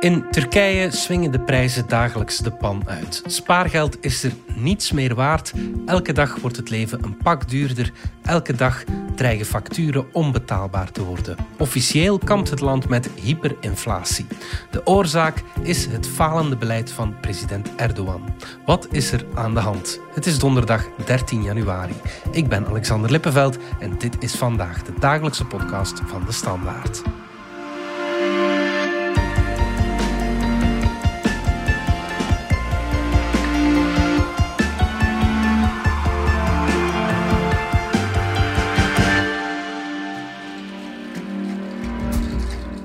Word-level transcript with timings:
In 0.00 0.30
Turkije 0.30 0.90
swingen 0.90 1.30
de 1.30 1.40
prijzen 1.40 1.88
dagelijks 1.88 2.38
de 2.38 2.50
pan 2.50 2.82
uit. 2.86 3.22
Spaargeld 3.26 3.96
is 4.00 4.22
er 4.22 4.32
niets 4.56 4.92
meer 4.92 5.14
waard. 5.14 5.52
Elke 5.86 6.12
dag 6.12 6.36
wordt 6.36 6.56
het 6.56 6.70
leven 6.70 7.04
een 7.04 7.16
pak 7.16 7.48
duurder. 7.48 7.92
Elke 8.22 8.52
dag 8.52 8.84
dreigen 9.16 9.46
facturen 9.46 10.06
onbetaalbaar 10.12 10.90
te 10.90 11.04
worden. 11.04 11.36
Officieel 11.58 12.18
kampt 12.18 12.50
het 12.50 12.60
land 12.60 12.88
met 12.88 13.10
hyperinflatie. 13.22 14.26
De 14.70 14.86
oorzaak 14.86 15.42
is 15.62 15.86
het 15.86 16.08
falende 16.08 16.56
beleid 16.56 16.90
van 16.90 17.20
president 17.20 17.74
Erdogan. 17.76 18.34
Wat 18.66 18.88
is 18.90 19.12
er 19.12 19.26
aan 19.34 19.54
de 19.54 19.60
hand? 19.60 20.00
Het 20.14 20.26
is 20.26 20.38
donderdag 20.38 20.86
13 21.04 21.42
januari. 21.42 21.94
Ik 22.30 22.48
ben 22.48 22.66
Alexander 22.66 23.10
Lippenveld 23.10 23.58
en 23.80 23.98
dit 23.98 24.16
is 24.18 24.34
vandaag 24.34 24.82
de 24.82 24.92
dagelijkse 24.98 25.44
podcast 25.44 26.00
van 26.06 26.24
de 26.24 26.32
Standaard. 26.32 27.02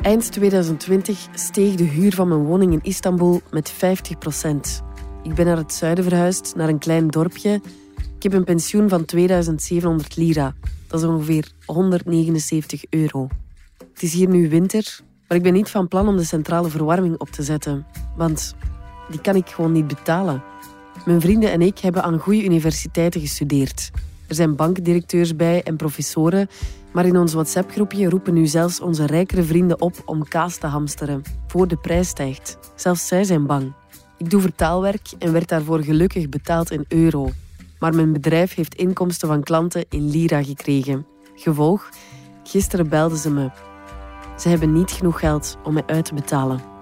Eind 0.04 0.32
2020 0.32 1.28
steeg 1.34 1.76
de 1.76 1.84
huur 1.84 2.14
van 2.14 2.28
mijn 2.28 2.44
woning 2.44 2.74
in 2.74 2.80
Istanbul 2.82 3.42
met 3.52 3.70
50 3.70 4.18
procent. 4.18 4.82
Ik 5.22 5.34
ben 5.34 5.46
naar 5.46 5.58
het 5.58 5.74
zuiden 5.74 6.04
verhuisd, 6.04 6.54
naar 6.56 6.70
een 6.70 6.80
klein 6.80 7.08
dorpje. 7.08 7.62
Ik 8.16 8.24
heb 8.24 8.34
een 8.34 8.44
pensioen 8.44 8.90
van 8.90 9.06
2700 9.06 10.16
lira. 10.16 10.54
Dat 10.88 11.00
is 11.00 11.08
ongeveer 11.08 11.52
179 11.66 12.84
euro. 12.90 13.28
Het 13.94 14.04
is 14.04 14.14
hier 14.14 14.30
nu 14.30 14.50
winter, 14.50 15.00
maar 15.28 15.38
ik 15.38 15.44
ben 15.44 15.54
niet 15.54 15.70
van 15.70 15.88
plan 15.88 16.08
om 16.08 16.18
de 16.18 16.24
centrale 16.24 16.70
verwarming 16.70 17.18
op 17.18 17.30
te 17.30 17.44
zetten. 17.44 17.86
Want 18.18 18.56
die 19.10 19.22
kan 19.22 19.36
ik 19.36 19.50
gewoon 19.50 19.72
niet 19.72 19.88
betalen. 19.88 20.44
Mijn 21.06 21.22
vrienden 21.22 21.52
en 21.52 21.62
ik 21.62 21.80
hebben 21.80 22.04
aan 22.04 22.20
goede 22.20 22.44
universiteiten 22.44 23.22
gestudeerd. 23.22 23.92
Er 24.28 24.36
zijn 24.36 24.56
bankdirecteurs 24.56 25.36
bij 25.36 25.64
en 25.64 25.76
professoren, 25.76 26.48
maar 26.94 27.06
in 27.06 27.18
ons 27.18 27.34
WhatsApp-groepje 27.34 28.10
roepen 28.10 28.34
nu 28.34 28.48
zelfs 28.48 28.80
onze 28.80 29.06
rijkere 29.06 29.44
vrienden 29.44 29.82
op 29.82 30.02
om 30.06 30.28
kaas 30.28 30.58
te 30.58 30.68
hamsteren, 30.68 31.22
voor 31.48 31.68
de 31.68 31.78
prijs 31.78 32.08
stijgt. 32.08 32.58
Zelfs 32.76 33.08
zij 33.08 33.24
zijn 33.24 33.46
bang. 33.46 33.74
Ik 34.18 34.30
doe 34.30 34.42
vertaalwerk 34.42 35.12
en 35.20 35.32
werd 35.32 35.50
daarvoor 35.50 35.84
gelukkig 35.84 36.30
betaald 36.30 36.72
in 36.72 36.86
euro. 36.88 37.30
Maar 37.80 37.96
mijn 37.96 38.14
bedrijf 38.14 38.56
heeft 38.56 38.76
inkomsten 38.76 39.28
van 39.28 39.44
klanten 39.44 39.86
in 39.90 40.10
lira 40.10 40.44
gekregen. 40.44 41.06
Gevolg, 41.36 41.90
gisteren 42.44 42.90
belden 42.90 43.18
ze 43.18 43.30
me. 43.30 43.50
Ze 44.38 44.50
hebben 44.50 44.74
niet 44.74 44.92
genoeg 44.92 45.20
geld 45.20 45.58
om 45.64 45.74
mij 45.74 45.84
uit 45.86 46.06
te 46.06 46.14
betalen. 46.14 46.73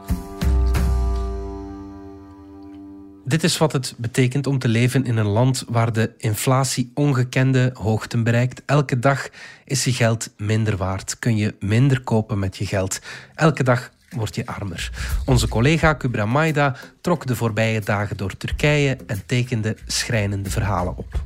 Dit 3.32 3.44
is 3.44 3.58
wat 3.58 3.72
het 3.72 3.94
betekent 3.98 4.48
om 4.48 4.60
te 4.60 4.68
leven 4.68 5.06
in 5.06 5.18
een 5.18 5.28
land 5.28 5.66
waar 5.68 5.94
de 5.94 6.14
inflatie 6.18 6.92
ongekende 6.94 7.72
hoogten 7.74 8.24
bereikt. 8.24 8.62
Elke 8.66 9.00
dag 9.00 9.30
is 9.66 9.84
je 9.84 9.94
geld 9.94 10.34
minder 10.38 10.78
waard. 10.78 11.20
Kun 11.20 11.38
je 11.38 11.56
minder 11.60 12.02
kopen 12.02 12.40
met 12.40 12.58
je 12.58 12.66
geld. 12.66 13.00
Elke 13.36 13.64
dag 13.64 13.92
word 14.10 14.36
je 14.36 14.46
armer. 14.46 14.92
Onze 15.26 15.48
collega 15.48 15.94
Kubra 15.94 16.26
Maida 16.26 16.76
trok 17.02 17.28
de 17.28 17.36
voorbije 17.36 17.80
dagen 17.80 18.18
door 18.18 18.38
Turkije 18.38 18.98
en 19.08 19.26
tekende 19.26 19.78
schrijnende 19.86 20.50
verhalen 20.50 20.98
op. 20.98 21.24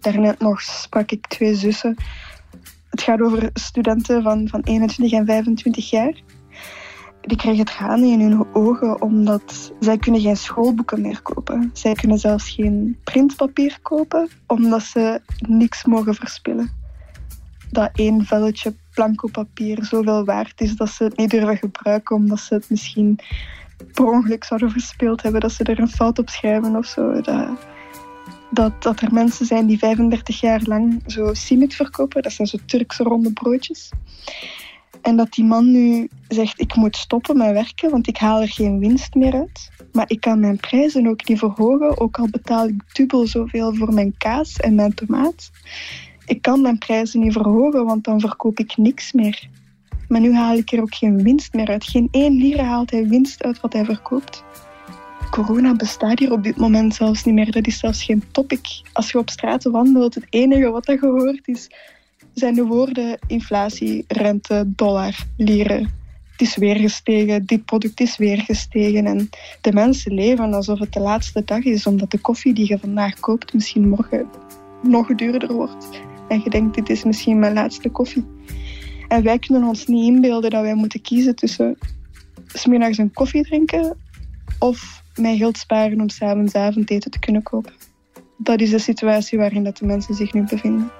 Daarnet 0.00 0.38
nog 0.38 0.60
sprak 0.60 1.10
ik 1.10 1.26
twee 1.26 1.54
zussen. 1.54 1.96
Het 2.90 3.02
gaat 3.02 3.20
over 3.20 3.50
studenten 3.52 4.22
van, 4.22 4.48
van 4.48 4.60
21 4.64 5.18
en 5.18 5.26
25 5.26 5.90
jaar 5.90 6.22
die 7.20 7.36
krijgen 7.36 7.64
tranen 7.64 8.08
in 8.08 8.20
hun 8.20 8.46
ogen 8.54 9.02
omdat 9.02 9.72
zij 9.80 9.98
kunnen 9.98 10.20
geen 10.20 10.36
schoolboeken 10.36 11.00
meer 11.00 11.22
kopen. 11.22 11.70
Zij 11.72 11.92
kunnen 11.92 12.18
zelfs 12.18 12.50
geen 12.50 12.98
printpapier 13.04 13.78
kopen 13.82 14.28
omdat 14.46 14.82
ze 14.82 15.20
niks 15.38 15.84
mogen 15.84 16.14
verspillen. 16.14 16.78
Dat 17.70 17.90
één 17.94 18.24
velletje 18.24 18.74
blanco 18.94 19.28
papier 19.28 19.84
zoveel 19.84 20.24
waard 20.24 20.60
is 20.60 20.76
dat 20.76 20.90
ze 20.90 21.04
het 21.04 21.16
niet 21.16 21.30
durven 21.30 21.56
gebruiken 21.56 22.16
omdat 22.16 22.40
ze 22.40 22.54
het 22.54 22.70
misschien 22.70 23.18
per 23.92 24.10
ongeluk 24.10 24.44
zouden 24.44 24.70
verspild 24.70 25.22
hebben, 25.22 25.40
dat 25.40 25.52
ze 25.52 25.64
er 25.64 25.80
een 25.80 25.88
fout 25.88 26.18
op 26.18 26.28
schrijven 26.28 26.76
of 26.76 26.86
zo. 26.86 27.20
Dat, 27.20 27.48
dat, 28.50 28.82
dat 28.82 29.00
er 29.00 29.12
mensen 29.12 29.46
zijn 29.46 29.66
die 29.66 29.78
35 29.78 30.40
jaar 30.40 30.60
lang 30.64 31.02
zo 31.06 31.34
simit 31.34 31.74
verkopen, 31.74 32.22
dat 32.22 32.32
zijn 32.32 32.48
zo 32.48 32.58
Turkse 32.66 33.02
ronde 33.02 33.32
broodjes. 33.32 33.90
En 35.02 35.16
dat 35.16 35.32
die 35.32 35.44
man 35.44 35.70
nu 35.70 36.08
zegt, 36.28 36.60
ik 36.60 36.74
moet 36.76 36.96
stoppen 36.96 37.36
met 37.36 37.52
werken, 37.52 37.90
want 37.90 38.08
ik 38.08 38.16
haal 38.16 38.40
er 38.40 38.48
geen 38.48 38.78
winst 38.78 39.14
meer 39.14 39.34
uit. 39.34 39.70
Maar 39.92 40.04
ik 40.08 40.20
kan 40.20 40.40
mijn 40.40 40.56
prijzen 40.56 41.06
ook 41.06 41.28
niet 41.28 41.38
verhogen, 41.38 42.00
ook 42.00 42.18
al 42.18 42.28
betaal 42.30 42.66
ik 42.66 42.94
dubbel 42.94 43.26
zoveel 43.26 43.74
voor 43.74 43.94
mijn 43.94 44.14
kaas 44.18 44.56
en 44.56 44.74
mijn 44.74 44.94
tomaat. 44.94 45.50
Ik 46.26 46.42
kan 46.42 46.60
mijn 46.60 46.78
prijzen 46.78 47.20
niet 47.20 47.32
verhogen, 47.32 47.84
want 47.84 48.04
dan 48.04 48.20
verkoop 48.20 48.58
ik 48.58 48.76
niks 48.76 49.12
meer. 49.12 49.48
Maar 50.08 50.20
nu 50.20 50.34
haal 50.34 50.56
ik 50.56 50.72
er 50.72 50.80
ook 50.80 50.94
geen 50.94 51.22
winst 51.22 51.54
meer 51.54 51.68
uit. 51.68 51.84
Geen 51.84 52.08
één 52.10 52.32
lira 52.32 52.64
haalt 52.64 52.90
hij 52.90 53.08
winst 53.08 53.42
uit 53.42 53.60
wat 53.60 53.72
hij 53.72 53.84
verkoopt. 53.84 54.44
Corona 55.30 55.74
bestaat 55.74 56.18
hier 56.18 56.32
op 56.32 56.42
dit 56.42 56.56
moment 56.56 56.94
zelfs 56.94 57.24
niet 57.24 57.34
meer. 57.34 57.50
Dat 57.50 57.66
is 57.66 57.78
zelfs 57.78 58.04
geen 58.04 58.22
topic. 58.30 58.82
Als 58.92 59.10
je 59.10 59.18
op 59.18 59.30
straat 59.30 59.64
wandelt, 59.64 60.14
het 60.14 60.26
enige 60.30 60.70
wat 60.70 60.86
je 60.86 60.98
hoort 61.00 61.48
is 61.48 61.70
zijn 62.40 62.54
de 62.54 62.64
woorden 62.64 63.18
inflatie, 63.26 64.04
rente, 64.08 64.64
dollar, 64.66 65.26
lieren. 65.36 65.82
Het 66.30 66.40
is 66.48 66.56
weer 66.56 66.76
gestegen, 66.76 67.46
dit 67.46 67.64
product 67.64 68.00
is 68.00 68.16
weer 68.16 68.40
gestegen. 68.40 69.06
En 69.06 69.28
de 69.60 69.72
mensen 69.72 70.14
leven 70.14 70.54
alsof 70.54 70.78
het 70.78 70.92
de 70.92 71.00
laatste 71.00 71.44
dag 71.44 71.64
is, 71.64 71.86
omdat 71.86 72.10
de 72.10 72.18
koffie 72.18 72.54
die 72.54 72.68
je 72.68 72.78
vandaag 72.78 73.20
koopt 73.20 73.54
misschien 73.54 73.88
morgen 73.88 74.28
nog 74.82 75.14
duurder 75.14 75.52
wordt. 75.52 75.88
En 76.28 76.40
je 76.44 76.50
denkt, 76.50 76.74
dit 76.74 76.90
is 76.90 77.04
misschien 77.04 77.38
mijn 77.38 77.52
laatste 77.52 77.88
koffie. 77.88 78.24
En 79.08 79.22
wij 79.22 79.38
kunnen 79.38 79.68
ons 79.68 79.86
niet 79.86 80.06
inbeelden 80.06 80.50
dat 80.50 80.62
wij 80.62 80.74
moeten 80.74 81.00
kiezen 81.00 81.36
tussen 81.36 81.78
smiddags 82.46 82.98
een 82.98 83.12
koffie 83.12 83.42
drinken 83.42 83.96
of 84.58 85.02
mij 85.14 85.36
geld 85.36 85.58
sparen 85.58 86.00
om 86.00 86.08
s'avonds 86.08 86.54
avondeten 86.54 87.10
te 87.10 87.18
kunnen 87.18 87.42
kopen. 87.42 87.72
Dat 88.36 88.60
is 88.60 88.70
de 88.70 88.78
situatie 88.78 89.38
waarin 89.38 89.64
dat 89.64 89.76
de 89.76 89.86
mensen 89.86 90.14
zich 90.14 90.32
nu 90.32 90.44
bevinden. 90.44 90.90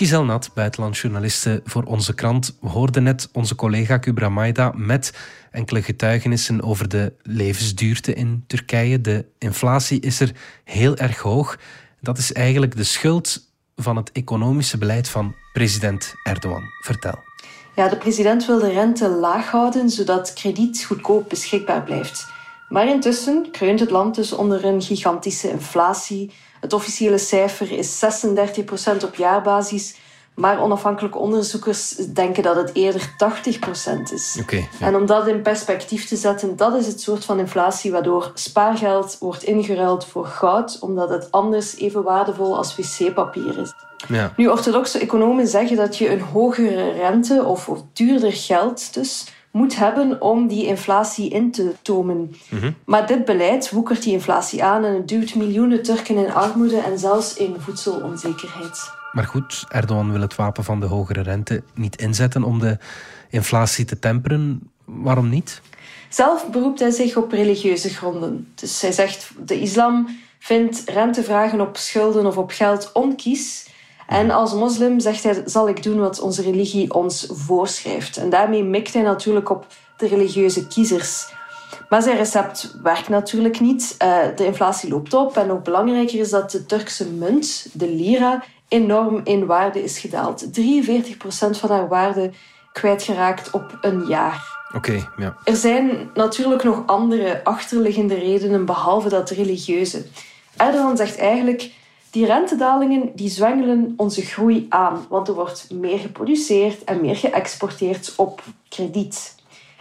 Giselle 0.00 0.24
Nat, 0.24 0.50
buitenlandjournaliste 0.54 1.60
voor 1.64 1.82
onze 1.82 2.14
krant. 2.14 2.56
We 2.60 2.68
hoorden 2.68 3.02
net 3.02 3.28
onze 3.32 3.54
collega 3.54 3.98
Kubra 3.98 4.28
Maida 4.28 4.72
met 4.76 5.14
enkele 5.50 5.82
getuigenissen 5.82 6.62
over 6.62 6.88
de 6.88 7.12
levensduurte 7.22 8.14
in 8.14 8.44
Turkije. 8.46 9.00
De 9.00 9.24
inflatie 9.38 10.00
is 10.00 10.20
er 10.20 10.32
heel 10.64 10.96
erg 10.96 11.18
hoog. 11.18 11.58
Dat 12.00 12.18
is 12.18 12.32
eigenlijk 12.32 12.76
de 12.76 12.84
schuld 12.84 13.50
van 13.76 13.96
het 13.96 14.12
economische 14.12 14.78
beleid 14.78 15.08
van 15.08 15.34
president 15.52 16.14
Erdogan. 16.22 16.62
Vertel. 16.82 17.18
Ja, 17.76 17.88
de 17.88 17.96
president 17.96 18.46
wil 18.46 18.58
de 18.58 18.72
rente 18.72 19.08
laag 19.08 19.50
houden, 19.50 19.90
zodat 19.90 20.32
krediet 20.32 20.84
goedkoop 20.84 21.28
beschikbaar 21.28 21.82
blijft. 21.82 22.28
Maar 22.68 22.88
intussen 22.88 23.50
kreunt 23.50 23.80
het 23.80 23.90
land 23.90 24.14
dus 24.14 24.32
onder 24.32 24.64
een 24.64 24.82
gigantische 24.82 25.50
inflatie 25.50 26.32
het 26.60 26.72
officiële 26.72 27.18
cijfer 27.18 27.72
is 27.72 28.04
36% 29.00 29.04
op 29.04 29.14
jaarbasis. 29.14 29.96
Maar 30.34 30.62
onafhankelijke 30.62 31.18
onderzoekers 31.18 31.94
denken 31.94 32.42
dat 32.42 32.56
het 32.56 32.70
eerder 32.74 33.14
80% 34.08 34.12
is. 34.12 34.38
Okay, 34.40 34.68
En 34.80 34.96
om 34.96 35.06
dat 35.06 35.26
in 35.26 35.42
perspectief 35.42 36.06
te 36.06 36.16
zetten, 36.16 36.56
dat 36.56 36.74
is 36.74 36.86
het 36.86 37.00
soort 37.00 37.24
van 37.24 37.38
inflatie 37.38 37.92
waardoor 37.92 38.30
spaargeld 38.34 39.16
wordt 39.18 39.42
ingeruild 39.42 40.04
voor 40.04 40.26
goud, 40.26 40.78
omdat 40.78 41.08
het 41.08 41.30
anders 41.30 41.76
even 41.76 42.02
waardevol 42.02 42.56
als 42.56 42.76
wc-papier 42.76 43.58
is. 43.58 43.72
Ja. 44.08 44.32
Nu, 44.36 44.46
orthodoxe 44.46 44.98
economen 44.98 45.46
zeggen 45.46 45.76
dat 45.76 45.96
je 45.96 46.10
een 46.10 46.20
hogere 46.20 46.90
rente 46.92 47.44
of, 47.44 47.68
of 47.68 47.82
duurder 47.92 48.32
geld 48.32 48.94
dus 48.94 49.26
moet 49.50 49.76
hebben 49.76 50.20
om 50.20 50.46
die 50.48 50.66
inflatie 50.66 51.30
in 51.30 51.50
te 51.50 51.74
tomen. 51.82 52.34
Mhm. 52.48 52.72
Maar 52.84 53.06
dit 53.06 53.24
beleid 53.24 53.70
woekert 53.70 54.02
die 54.02 54.12
inflatie 54.12 54.64
aan 54.64 54.84
en 54.84 54.94
het 54.94 55.08
duwt 55.08 55.34
miljoenen 55.34 55.82
Turken 55.82 56.16
in 56.16 56.32
armoede 56.32 56.78
en 56.78 56.98
zelfs 56.98 57.36
in 57.36 57.56
voedselonzekerheid. 57.58 58.90
Maar 59.12 59.24
goed, 59.24 59.64
Erdogan 59.68 60.12
wil 60.12 60.20
het 60.20 60.36
wapen 60.36 60.64
van 60.64 60.80
de 60.80 60.86
hogere 60.86 61.20
rente 61.22 61.62
niet 61.74 62.00
inzetten 62.00 62.42
om 62.42 62.58
de 62.58 62.78
inflatie 63.28 63.84
te 63.84 63.98
temperen. 63.98 64.70
Waarom 64.84 65.28
niet? 65.28 65.60
Zelf 66.08 66.50
beroept 66.50 66.80
hij 66.80 66.90
zich 66.90 67.16
op 67.16 67.32
religieuze 67.32 67.88
gronden. 67.88 68.52
Dus 68.54 68.80
hij 68.80 68.92
zegt 68.92 69.32
de 69.44 69.60
islam 69.60 70.08
vindt 70.38 70.82
rentevragen 70.86 71.60
op 71.60 71.76
schulden 71.76 72.26
of 72.26 72.36
op 72.36 72.50
geld 72.50 72.90
onkies 72.92 73.69
en 74.10 74.30
als 74.30 74.54
moslim 74.54 75.00
zegt 75.00 75.22
hij, 75.22 75.42
zal 75.44 75.68
ik 75.68 75.82
doen 75.82 75.98
wat 75.98 76.20
onze 76.20 76.42
religie 76.42 76.94
ons 76.94 77.26
voorschrijft. 77.30 78.16
En 78.16 78.30
daarmee 78.30 78.64
mikt 78.64 78.92
hij 78.92 79.02
natuurlijk 79.02 79.50
op 79.50 79.66
de 79.96 80.06
religieuze 80.06 80.66
kiezers. 80.66 81.32
Maar 81.88 82.02
zijn 82.02 82.16
recept 82.16 82.76
werkt 82.82 83.08
natuurlijk 83.08 83.60
niet. 83.60 83.94
Uh, 84.02 84.18
de 84.36 84.44
inflatie 84.44 84.90
loopt 84.90 85.14
op 85.14 85.36
en 85.36 85.46
nog 85.46 85.62
belangrijker 85.62 86.18
is 86.18 86.30
dat 86.30 86.50
de 86.50 86.66
Turkse 86.66 87.10
munt, 87.10 87.66
de 87.72 87.88
lira, 87.88 88.42
enorm 88.68 89.20
in 89.24 89.46
waarde 89.46 89.82
is 89.82 89.98
gedaald. 89.98 90.60
43% 90.60 90.60
van 91.50 91.70
haar 91.70 91.88
waarde 91.88 92.30
kwijtgeraakt 92.72 93.50
op 93.50 93.78
een 93.80 94.06
jaar. 94.06 94.58
Oké, 94.74 95.08
ja. 95.16 95.36
Er 95.44 95.56
zijn 95.56 96.10
natuurlijk 96.14 96.64
nog 96.64 96.82
andere 96.86 97.40
achterliggende 97.44 98.14
redenen 98.14 98.64
behalve 98.64 99.08
dat 99.08 99.30
religieuze. 99.30 100.06
Erdogan 100.56 100.96
zegt 100.96 101.18
eigenlijk 101.18 101.70
die 102.10 102.26
rentedalingen 102.26 103.10
die 103.14 103.28
zwengelen 103.28 103.94
onze 103.96 104.22
groei 104.22 104.66
aan, 104.68 105.06
want 105.08 105.28
er 105.28 105.34
wordt 105.34 105.70
meer 105.72 105.98
geproduceerd 105.98 106.84
en 106.84 107.00
meer 107.00 107.16
geëxporteerd 107.16 108.12
op 108.16 108.42
krediet. 108.68 109.38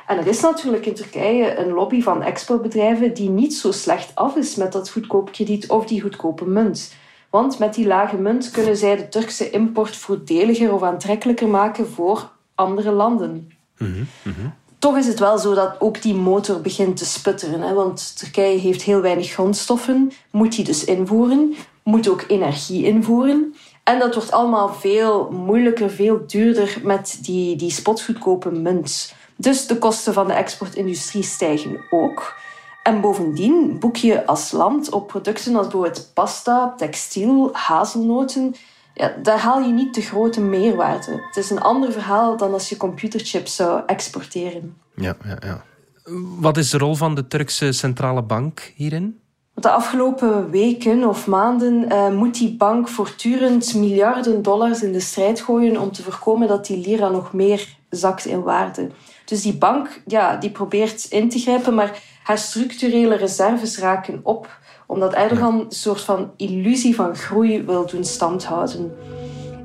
En 0.08 0.18
er 0.18 0.28
is 0.28 0.42
natuurlijk 0.42 0.86
in 0.86 0.94
Turkije 0.94 1.58
een 1.58 1.72
lobby 1.72 2.02
van 2.02 2.22
exportbedrijven 2.22 3.14
die 3.14 3.30
niet 3.30 3.54
zo 3.56 3.72
slecht 3.72 4.16
af 4.16 4.36
is 4.36 4.56
met 4.56 4.72
dat 4.72 4.90
goedkoop 4.90 5.32
krediet 5.32 5.70
of 5.70 5.86
die 5.86 6.02
goedkope 6.02 6.46
munt. 6.46 6.94
Want 7.30 7.60
met 7.60 7.74
die 7.74 7.88
lage 7.88 8.16
munt 8.16 8.52
kunnen 8.52 8.78
zij 8.78 8.96
de 8.96 9.10
Turkse 9.10 9.50
import 9.50 9.96
voordeliger 9.96 10.74
of 10.74 10.84
aantrekkelijker 10.84 11.48
maken 11.48 11.88
voor 11.88 12.32
andere 12.56 12.92
landen. 12.92 13.52
Mhm, 13.78 14.04
mhm. 14.24 14.48
Toch 14.80 14.98
is 14.98 15.08
het 15.08 15.20
wel 15.20 15.38
zo 15.38 15.54
dat 15.54 15.76
ook 15.80 16.02
die 16.02 16.14
motor 16.14 16.62
begint 16.62 16.98
te 16.98 17.06
sputteren. 17.06 17.62
Hè? 17.62 17.74
Want 17.74 18.18
Turkije 18.18 18.60
heeft 18.60 18.82
heel 18.82 19.02
weinig 19.02 19.32
grondstoffen, 19.32 20.12
moet 20.32 20.56
die 20.56 20.66
dus 20.66 20.84
invoeren, 20.86 21.56
moet 21.90 22.10
ook 22.10 22.24
energie 22.28 22.86
invoeren. 22.86 23.56
En 23.84 24.00
dat 24.00 24.16
wordt 24.16 24.32
allemaal 24.32 24.74
veel 24.74 25.32
moeilijker, 25.32 25.90
veel 25.90 26.24
duurder 26.28 26.80
met 26.84 27.20
die, 27.22 27.56
die 27.56 27.72
spotgoedkope 27.72 28.52
munt. 28.52 29.14
Dus 29.36 29.68
de 29.68 29.78
kosten 29.78 30.14
van 30.14 30.28
de 30.28 30.34
exportindustrie 30.34 31.24
stijgen 31.24 31.80
ook. 31.90 32.36
En 32.84 33.02
bovendien 33.02 33.80
boek 33.80 33.96
je 33.96 34.26
als 34.26 34.52
land 34.52 34.90
op 34.90 35.08
producten 35.08 35.56
als 35.56 35.68
bijvoorbeeld 35.68 36.12
pasta, 36.14 36.74
textiel, 36.78 37.50
hazelnoten. 37.54 38.56
Ja, 38.94 39.14
daar 39.24 39.40
haal 39.40 39.62
je 39.62 39.72
niet 39.72 39.96
de 39.96 40.02
grote 40.02 40.42
meerwaarde. 40.42 41.12
Het 41.28 41.38
is 41.38 41.50
een 41.50 41.62
ander 41.62 41.92
verhaal 41.92 42.38
dan 42.38 42.54
als 42.54 42.70
je 42.70 42.78
computerchips 42.78 43.56
zou 43.56 43.82
exporteren. 43.86 44.78
Ja, 44.96 45.16
ja, 45.26 45.38
ja. 45.40 45.64
Wat 46.40 46.58
is 46.58 46.70
de 46.70 46.78
rol 46.78 46.96
van 46.96 47.16
de 47.16 47.28
Turkse 47.28 47.72
centrale 47.72 48.22
bank 48.22 48.74
hierin? 48.76 49.20
De 49.60 49.70
afgelopen 49.70 50.50
weken 50.50 51.08
of 51.08 51.28
maanden 51.28 51.86
uh, 51.92 52.10
moet 52.10 52.38
die 52.38 52.56
bank 52.56 52.88
voortdurend 52.88 53.74
miljarden 53.74 54.42
dollars 54.42 54.84
in 54.84 54.92
de 54.92 55.00
strijd 55.00 55.42
gooien 55.42 55.82
om 55.82 55.92
te 55.92 56.04
voorkomen 56.04 56.48
dat 56.48 56.66
die 56.66 56.88
lira 56.88 57.10
nog 57.10 57.34
meer 57.34 57.78
zakt 57.90 58.26
in 58.26 58.42
waarde. 58.42 58.90
Dus 59.26 59.42
die 59.42 59.58
bank 59.58 60.02
ja, 60.06 60.36
die 60.36 60.50
probeert 60.50 61.06
in 61.06 61.30
te 61.30 61.40
grijpen, 61.40 61.74
maar 61.74 62.02
haar 62.24 62.38
structurele 62.38 63.16
reserves 63.16 63.80
raken 63.80 64.20
op, 64.24 64.60
omdat 64.88 65.14
Erdogan 65.14 65.60
een 65.60 65.66
soort 65.72 66.02
van 66.02 66.32
illusie 66.38 66.96
van 66.96 67.16
groei 67.16 67.64
wil 67.64 67.86
doen 67.86 68.04
standhouden. 68.04 68.98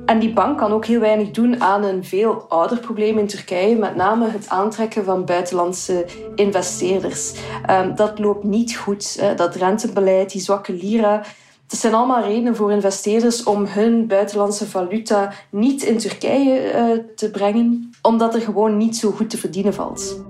En 0.05 0.19
die 0.19 0.33
bank 0.33 0.57
kan 0.57 0.71
ook 0.71 0.85
heel 0.85 0.99
weinig 0.99 1.31
doen 1.31 1.61
aan 1.61 1.83
een 1.83 2.03
veel 2.03 2.45
ouder 2.49 2.79
probleem 2.79 3.17
in 3.17 3.27
Turkije, 3.27 3.75
met 3.75 3.95
name 3.95 4.29
het 4.29 4.49
aantrekken 4.49 5.03
van 5.03 5.25
buitenlandse 5.25 6.05
investeerders. 6.35 7.33
Um, 7.69 7.95
dat 7.95 8.19
loopt 8.19 8.43
niet 8.43 8.75
goed. 8.75 9.17
Hè. 9.19 9.35
Dat 9.35 9.55
rentebeleid, 9.55 10.31
die 10.31 10.41
zwakke 10.41 10.73
lira, 10.73 11.23
dat 11.67 11.79
zijn 11.79 11.93
allemaal 11.93 12.23
redenen 12.23 12.55
voor 12.55 12.71
investeerders 12.71 13.43
om 13.43 13.65
hun 13.65 14.07
buitenlandse 14.07 14.67
valuta 14.67 15.33
niet 15.49 15.83
in 15.83 15.97
Turkije 15.97 16.73
uh, 16.73 16.99
te 17.15 17.31
brengen, 17.31 17.93
omdat 18.01 18.35
er 18.35 18.41
gewoon 18.41 18.77
niet 18.77 18.97
zo 18.97 19.11
goed 19.11 19.29
te 19.29 19.37
verdienen 19.37 19.73
valt. 19.73 20.23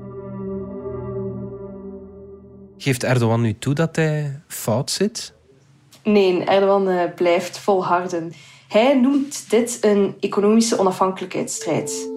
Geeft 2.77 3.03
Erdogan 3.03 3.41
nu 3.41 3.57
toe 3.57 3.73
dat 3.73 3.95
hij 3.95 4.41
fout 4.47 4.91
zit? 4.91 5.33
Nee, 6.03 6.43
Erdogan 6.43 6.89
uh, 6.89 7.01
blijft 7.15 7.57
volharden. 7.57 8.33
Hij 8.67 8.99
noemt 8.99 9.49
dit 9.49 9.77
een 9.81 10.15
economische 10.19 10.79
onafhankelijkheidsstrijd. 10.79 12.09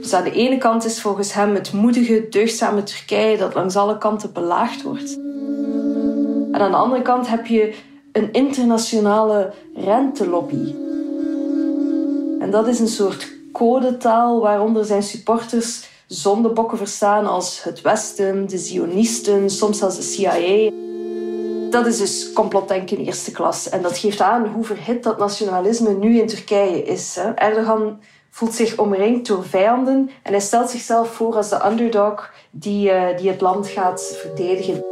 Dus 0.00 0.12
aan 0.12 0.24
de 0.24 0.32
ene 0.32 0.58
kant 0.58 0.84
is 0.84 1.00
volgens 1.00 1.32
hem 1.32 1.54
het 1.54 1.72
moedige, 1.72 2.26
deugdzame 2.30 2.82
Turkije 2.82 3.36
dat 3.36 3.54
langs 3.54 3.76
alle 3.76 3.98
kanten 3.98 4.32
belaagd 4.32 4.82
wordt. 4.82 5.16
En 6.52 6.60
aan 6.60 6.70
de 6.70 6.76
andere 6.76 7.02
kant 7.02 7.28
heb 7.28 7.46
je 7.46 7.74
een 8.12 8.32
internationale 8.32 9.52
rentelobby. 9.74 10.74
En 12.38 12.50
dat 12.50 12.68
is 12.68 12.78
een 12.78 12.88
soort 12.88 13.32
codetaal 13.52 14.40
waaronder 14.40 14.84
zijn 14.84 15.02
supporters 15.02 15.88
zondebokken 16.06 16.78
verstaan 16.78 17.26
als 17.26 17.62
het 17.62 17.80
Westen, 17.80 18.46
de 18.46 18.58
Zionisten, 18.58 19.50
soms 19.50 19.78
zelfs 19.78 19.96
de 19.96 20.02
CIA. 20.02 20.70
Dat 21.74 21.86
is 21.86 21.98
dus 21.98 22.32
complotdenken 22.32 22.98
eerste 22.98 23.30
klas. 23.30 23.68
En 23.68 23.82
dat 23.82 23.98
geeft 23.98 24.20
aan 24.20 24.46
hoe 24.46 24.64
verhit 24.64 25.02
dat 25.02 25.18
nationalisme 25.18 25.94
nu 25.94 26.18
in 26.20 26.26
Turkije 26.26 26.82
is. 26.82 27.18
Erdogan 27.34 28.00
voelt 28.30 28.54
zich 28.54 28.76
omringd 28.76 29.26
door 29.26 29.44
vijanden 29.44 30.10
en 30.22 30.32
hij 30.32 30.40
stelt 30.40 30.70
zichzelf 30.70 31.14
voor 31.14 31.34
als 31.34 31.48
de 31.48 31.66
underdog 31.66 32.32
die, 32.50 32.90
uh, 32.90 33.16
die 33.16 33.28
het 33.28 33.40
land 33.40 33.68
gaat 33.68 34.16
verdedigen. 34.20 34.84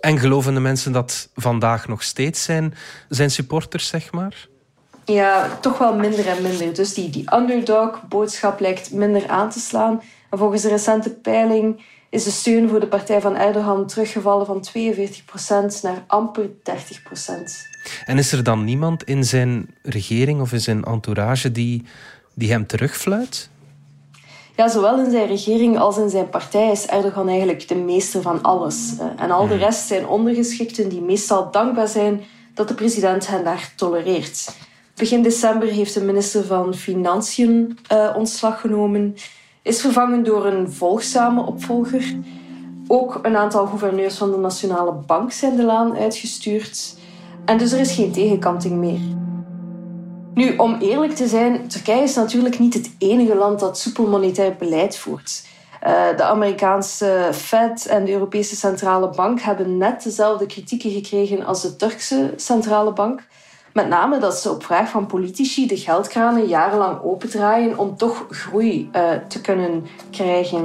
En 0.00 0.18
geloven 0.18 0.54
de 0.54 0.60
mensen 0.60 0.92
dat 0.92 1.28
vandaag 1.34 1.88
nog 1.88 2.02
steeds 2.02 2.42
zijn, 2.42 2.74
zijn 3.08 3.30
supporters, 3.30 3.88
zeg 3.88 4.12
maar? 4.12 4.48
Ja, 5.04 5.58
toch 5.60 5.78
wel 5.78 5.94
minder 5.94 6.28
en 6.28 6.42
minder. 6.42 6.74
Dus 6.74 6.94
die, 6.94 7.10
die 7.10 7.34
underdog-boodschap 7.34 8.60
lijkt 8.60 8.92
minder 8.92 9.28
aan 9.28 9.50
te 9.50 9.60
slaan. 9.60 10.02
En 10.30 10.38
volgens 10.38 10.62
de 10.62 10.68
recente 10.68 11.10
peiling 11.10 11.82
is 12.12 12.24
de 12.24 12.30
steun 12.30 12.68
voor 12.68 12.80
de 12.80 12.86
partij 12.86 13.20
van 13.20 13.36
Erdogan 13.36 13.86
teruggevallen 13.86 14.46
van 14.46 14.64
42% 14.68 15.80
naar 15.82 16.04
amper 16.06 16.46
30%. 16.46 16.52
En 18.04 18.18
is 18.18 18.32
er 18.32 18.44
dan 18.44 18.64
niemand 18.64 19.02
in 19.02 19.24
zijn 19.24 19.74
regering 19.82 20.40
of 20.40 20.52
in 20.52 20.60
zijn 20.60 20.84
entourage 20.84 21.52
die, 21.52 21.84
die 22.34 22.50
hem 22.50 22.66
terugfluit? 22.66 23.50
Ja, 24.56 24.68
zowel 24.68 24.98
in 24.98 25.10
zijn 25.10 25.26
regering 25.26 25.78
als 25.78 25.98
in 25.98 26.10
zijn 26.10 26.28
partij 26.28 26.70
is 26.70 26.86
Erdogan 26.86 27.28
eigenlijk 27.28 27.68
de 27.68 27.74
meester 27.74 28.22
van 28.22 28.42
alles. 28.42 28.92
En 29.16 29.30
al 29.30 29.46
de 29.46 29.54
hmm. 29.54 29.62
rest 29.62 29.86
zijn 29.86 30.06
ondergeschikten 30.06 30.88
die 30.88 31.00
meestal 31.00 31.50
dankbaar 31.50 31.88
zijn 31.88 32.22
dat 32.54 32.68
de 32.68 32.74
president 32.74 33.26
hen 33.26 33.44
daar 33.44 33.72
tolereert. 33.76 34.56
Begin 34.94 35.22
december 35.22 35.68
heeft 35.68 35.94
de 35.94 36.00
minister 36.00 36.44
van 36.44 36.74
Financiën 36.74 37.78
uh, 37.92 38.14
ontslag 38.16 38.60
genomen, 38.60 39.16
is 39.62 39.80
vervangen 39.80 40.24
door 40.24 40.46
een 40.46 40.72
volgzame 40.72 41.42
opvolger. 41.42 42.14
Ook 42.86 43.18
een 43.22 43.36
aantal 43.36 43.66
gouverneurs 43.66 44.16
van 44.16 44.30
de 44.30 44.36
Nationale 44.36 44.92
Bank 44.92 45.32
zijn 45.32 45.56
de 45.56 45.64
laan 45.64 45.96
uitgestuurd. 45.96 46.96
En 47.44 47.58
dus 47.58 47.72
er 47.72 47.80
is 47.80 47.94
geen 47.94 48.12
tegenkanting 48.12 48.74
meer. 48.74 49.00
Nu, 50.34 50.56
om 50.56 50.76
eerlijk 50.80 51.14
te 51.14 51.26
zijn, 51.26 51.68
Turkije 51.68 52.02
is 52.02 52.14
natuurlijk 52.14 52.58
niet 52.58 52.74
het 52.74 52.94
enige 52.98 53.34
land 53.34 53.60
dat 53.60 53.78
soepel 53.78 54.06
monetair 54.06 54.56
beleid 54.58 54.96
voert. 54.96 55.44
Uh, 55.86 56.16
de 56.16 56.22
Amerikaanse 56.22 57.28
Fed 57.32 57.86
en 57.86 58.04
de 58.04 58.12
Europese 58.12 58.56
Centrale 58.56 59.10
Bank 59.10 59.40
hebben 59.40 59.76
net 59.76 60.02
dezelfde 60.02 60.46
kritieken 60.46 60.90
gekregen 60.90 61.44
als 61.44 61.62
de 61.62 61.76
Turkse 61.76 62.32
Centrale 62.36 62.92
Bank. 62.92 63.26
Met 63.72 63.88
name 63.88 64.18
dat 64.18 64.38
ze 64.38 64.50
op 64.50 64.64
vraag 64.64 64.90
van 64.90 65.06
politici 65.06 65.66
de 65.66 65.76
geldkranen 65.76 66.46
jarenlang 66.46 67.02
opendraaien 67.02 67.78
om 67.78 67.96
toch 67.96 68.26
groei 68.30 68.90
uh, 68.96 69.10
te 69.28 69.40
kunnen 69.40 69.86
krijgen. 70.10 70.64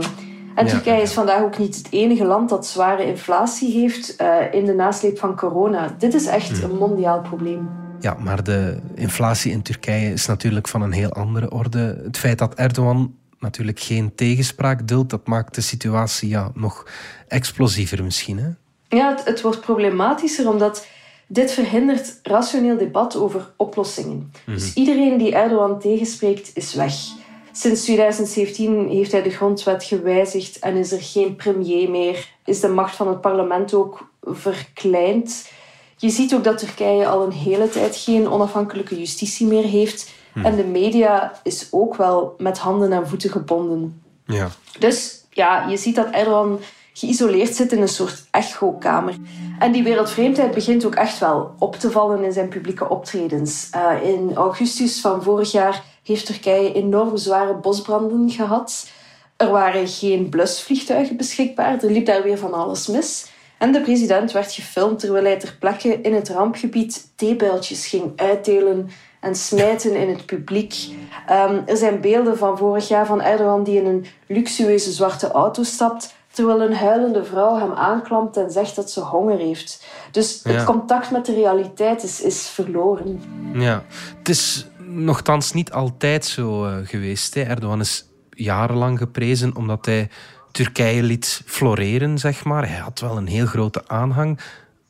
En 0.55 0.67
Turkije 0.67 1.01
is 1.01 1.13
vandaag 1.13 1.41
ook 1.41 1.57
niet 1.57 1.75
het 1.75 1.87
enige 1.89 2.25
land 2.25 2.49
dat 2.49 2.67
zware 2.67 3.05
inflatie 3.05 3.71
heeft 3.71 4.21
uh, 4.21 4.53
in 4.53 4.65
de 4.65 4.73
nasleep 4.73 5.19
van 5.19 5.35
corona. 5.35 5.95
Dit 5.97 6.13
is 6.13 6.25
echt 6.25 6.59
hmm. 6.59 6.69
een 6.69 6.77
mondiaal 6.77 7.21
probleem. 7.21 7.69
Ja, 7.99 8.17
maar 8.19 8.43
de 8.43 8.79
inflatie 8.95 9.51
in 9.51 9.61
Turkije 9.61 10.13
is 10.13 10.25
natuurlijk 10.25 10.67
van 10.67 10.81
een 10.81 10.91
heel 10.91 11.11
andere 11.11 11.51
orde. 11.51 12.01
Het 12.03 12.17
feit 12.17 12.37
dat 12.37 12.53
Erdogan 12.53 13.13
natuurlijk 13.39 13.79
geen 13.79 14.15
tegenspraak 14.15 14.87
duldt, 14.87 15.09
dat 15.09 15.27
maakt 15.27 15.55
de 15.55 15.61
situatie 15.61 16.29
ja, 16.29 16.51
nog 16.53 16.85
explosiever 17.27 18.03
misschien. 18.03 18.37
Hè? 18.37 18.49
Ja, 18.97 19.09
het, 19.09 19.25
het 19.25 19.41
wordt 19.41 19.61
problematischer 19.61 20.49
omdat 20.49 20.87
dit 21.27 21.51
verhindert 21.51 22.19
rationeel 22.23 22.77
debat 22.77 23.15
over 23.15 23.53
oplossingen. 23.57 24.31
Dus 24.45 24.69
mhm. 24.69 24.79
iedereen 24.79 25.17
die 25.17 25.35
Erdogan 25.35 25.79
tegenspreekt, 25.79 26.51
is 26.53 26.73
weg. 26.73 26.93
Sinds 27.51 27.83
2017 27.83 28.87
heeft 28.89 29.11
hij 29.11 29.21
de 29.21 29.29
grondwet 29.29 29.83
gewijzigd 29.83 30.59
en 30.59 30.75
is 30.75 30.91
er 30.91 31.01
geen 31.01 31.35
premier 31.35 31.89
meer. 31.89 32.29
Is 32.45 32.59
de 32.59 32.67
macht 32.67 32.95
van 32.95 33.07
het 33.07 33.21
parlement 33.21 33.73
ook 33.73 34.09
verkleind. 34.21 35.49
Je 35.97 36.09
ziet 36.09 36.35
ook 36.35 36.43
dat 36.43 36.57
Turkije 36.57 37.07
al 37.07 37.23
een 37.23 37.31
hele 37.31 37.69
tijd 37.69 37.95
geen 37.95 38.29
onafhankelijke 38.29 38.99
justitie 38.99 39.47
meer 39.47 39.63
heeft. 39.63 40.13
Mhm. 40.33 40.45
En 40.45 40.55
de 40.55 40.63
media 40.63 41.39
is 41.43 41.67
ook 41.71 41.95
wel 41.95 42.35
met 42.37 42.57
handen 42.57 42.91
en 42.91 43.07
voeten 43.07 43.29
gebonden. 43.29 44.01
Ja. 44.25 44.49
Dus 44.79 45.25
ja, 45.29 45.67
je 45.69 45.77
ziet 45.77 45.95
dat 45.95 46.09
Erdogan 46.11 46.59
geïsoleerd 46.97 47.55
zit 47.55 47.71
in 47.71 47.81
een 47.81 47.87
soort 47.87 48.23
echokamer. 48.31 49.15
En 49.59 49.71
die 49.71 49.83
wereldvreemdheid 49.83 50.53
begint 50.53 50.85
ook 50.85 50.95
echt 50.95 51.19
wel 51.19 51.51
op 51.59 51.75
te 51.75 51.91
vallen 51.91 52.23
in 52.23 52.31
zijn 52.31 52.47
publieke 52.47 52.89
optredens. 52.89 53.69
Uh, 53.75 54.09
in 54.09 54.35
augustus 54.35 55.01
van 55.01 55.23
vorig 55.23 55.51
jaar 55.51 55.83
heeft 56.03 56.25
Turkije 56.25 56.73
enorm 56.73 57.17
zware 57.17 57.55
bosbranden 57.55 58.29
gehad. 58.29 58.87
Er 59.35 59.49
waren 59.49 59.87
geen 59.87 60.29
blusvliegtuigen 60.29 61.17
beschikbaar. 61.17 61.83
Er 61.83 61.91
liep 61.91 62.05
daar 62.05 62.23
weer 62.23 62.37
van 62.37 62.53
alles 62.53 62.87
mis. 62.87 63.31
En 63.57 63.71
de 63.71 63.81
president 63.81 64.31
werd 64.31 64.51
gefilmd 64.51 64.99
terwijl 64.99 65.23
hij 65.23 65.39
ter 65.39 65.55
plekke 65.59 66.01
in 66.01 66.13
het 66.13 66.29
rampgebied 66.29 67.11
theebuiltjes 67.15 67.87
ging 67.87 68.11
uitdelen 68.15 68.89
en 69.19 69.35
smijten 69.35 69.95
in 69.95 70.09
het 70.09 70.25
publiek. 70.25 70.75
Ehm, 71.27 71.61
er 71.65 71.77
zijn 71.77 72.01
beelden 72.01 72.37
van 72.37 72.57
vorig 72.57 72.87
jaar 72.87 73.05
van 73.05 73.21
Erdogan 73.21 73.63
die 73.63 73.79
in 73.79 73.85
een 73.85 74.05
luxueuze 74.27 74.91
zwarte 74.91 75.31
auto 75.31 75.63
stapt, 75.63 76.15
terwijl 76.37 76.61
een 76.61 76.75
huilende 76.75 77.23
vrouw 77.23 77.57
hem 77.57 77.73
aanklampt 77.73 78.37
en 78.37 78.51
zegt 78.51 78.75
dat 78.75 78.91
ze 78.91 78.99
honger 78.99 79.37
heeft. 79.37 79.85
Dus 80.11 80.39
het 80.43 80.63
contact 80.63 81.11
met 81.11 81.25
de 81.25 81.33
realiteit 81.33 82.03
is, 82.03 82.21
is 82.21 82.47
verloren. 82.47 83.21
Ja, 83.53 83.83
het 84.17 84.29
is 84.29 84.67
nogthans 84.79 85.53
niet 85.53 85.71
altijd 85.71 86.25
zo 86.25 86.65
uh, 86.65 86.75
geweest. 86.83 87.33
Hè. 87.33 87.41
Erdogan 87.41 87.79
is 87.79 88.05
jarenlang 88.29 88.97
geprezen 88.97 89.55
omdat 89.55 89.85
hij 89.85 90.09
Turkije 90.51 91.03
liet 91.03 91.41
floreren, 91.45 92.17
zeg 92.17 92.43
maar. 92.43 92.67
Hij 92.67 92.79
had 92.79 92.99
wel 92.99 93.17
een 93.17 93.27
heel 93.27 93.45
grote 93.45 93.87
aanhang. 93.87 94.39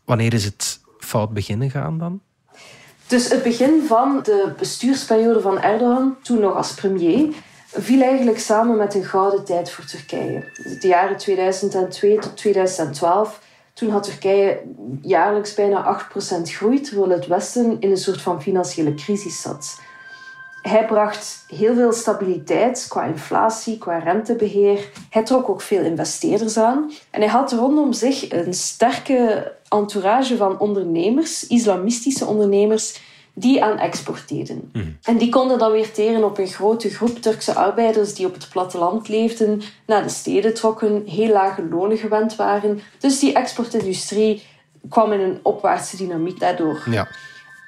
Wanneer 0.05 0.33
is 0.33 0.45
het 0.45 0.79
fout 0.99 1.33
beginnen 1.33 1.69
gaan 1.69 1.97
dan? 1.97 2.21
Dus 3.07 3.29
het 3.29 3.43
begin 3.43 3.83
van 3.87 4.19
de 4.23 4.53
bestuursperiode 4.57 5.41
van 5.41 5.61
Erdogan, 5.61 6.15
toen 6.21 6.39
nog 6.39 6.55
als 6.55 6.73
premier, 6.73 7.33
viel 7.77 8.01
eigenlijk 8.01 8.39
samen 8.39 8.77
met 8.77 8.93
een 8.93 9.03
gouden 9.03 9.45
tijd 9.45 9.71
voor 9.71 9.85
Turkije. 9.85 10.43
De 10.79 10.87
jaren 10.87 11.17
2002 11.17 12.19
tot 12.19 12.37
2012. 12.37 13.41
Toen 13.73 13.89
had 13.89 14.03
Turkije 14.03 14.61
jaarlijks 15.01 15.53
bijna 15.53 16.01
8% 16.39 16.41
groei, 16.43 16.81
terwijl 16.81 17.09
het 17.09 17.27
Westen 17.27 17.77
in 17.79 17.89
een 17.89 17.97
soort 17.97 18.21
van 18.21 18.41
financiële 18.41 18.93
crisis 18.93 19.41
zat. 19.41 19.79
Hij 20.61 20.85
bracht 20.85 21.43
heel 21.47 21.75
veel 21.75 21.93
stabiliteit 21.93 22.85
qua 22.89 23.03
inflatie, 23.03 23.77
qua 23.77 23.97
rentebeheer. 23.97 24.89
Hij 25.09 25.23
trok 25.23 25.49
ook 25.49 25.61
veel 25.61 25.83
investeerders 25.83 26.57
aan. 26.57 26.91
En 27.11 27.21
hij 27.21 27.29
had 27.29 27.51
rondom 27.51 27.93
zich 27.93 28.31
een 28.31 28.53
sterke 28.53 29.51
entourage 29.69 30.37
van 30.37 30.59
ondernemers, 30.59 31.47
islamistische 31.47 32.25
ondernemers, 32.25 32.99
die 33.39 33.63
aan 33.63 33.77
export 33.77 34.29
deden. 34.29 34.69
Mhm. 34.73 34.85
En 35.03 35.17
die 35.17 35.29
konden 35.29 35.59
dan 35.59 35.71
weer 35.71 35.91
teren 35.91 36.23
op 36.23 36.37
een 36.37 36.47
grote 36.47 36.89
groep 36.89 37.17
Turkse 37.17 37.53
arbeiders 37.53 38.13
die 38.13 38.25
op 38.25 38.33
het 38.33 38.49
platteland 38.49 39.07
leefden, 39.07 39.61
naar 39.85 40.03
de 40.03 40.09
steden 40.09 40.53
trokken, 40.53 41.03
heel 41.05 41.31
lage 41.31 41.67
lonen 41.67 41.97
gewend 41.97 42.35
waren. 42.35 42.81
Dus 42.99 43.19
die 43.19 43.33
exportindustrie 43.33 44.43
kwam 44.89 45.11
in 45.11 45.19
een 45.19 45.39
opwaartse 45.43 45.97
dynamiek 45.97 46.39
daardoor. 46.39 46.83
Ja. 46.89 47.07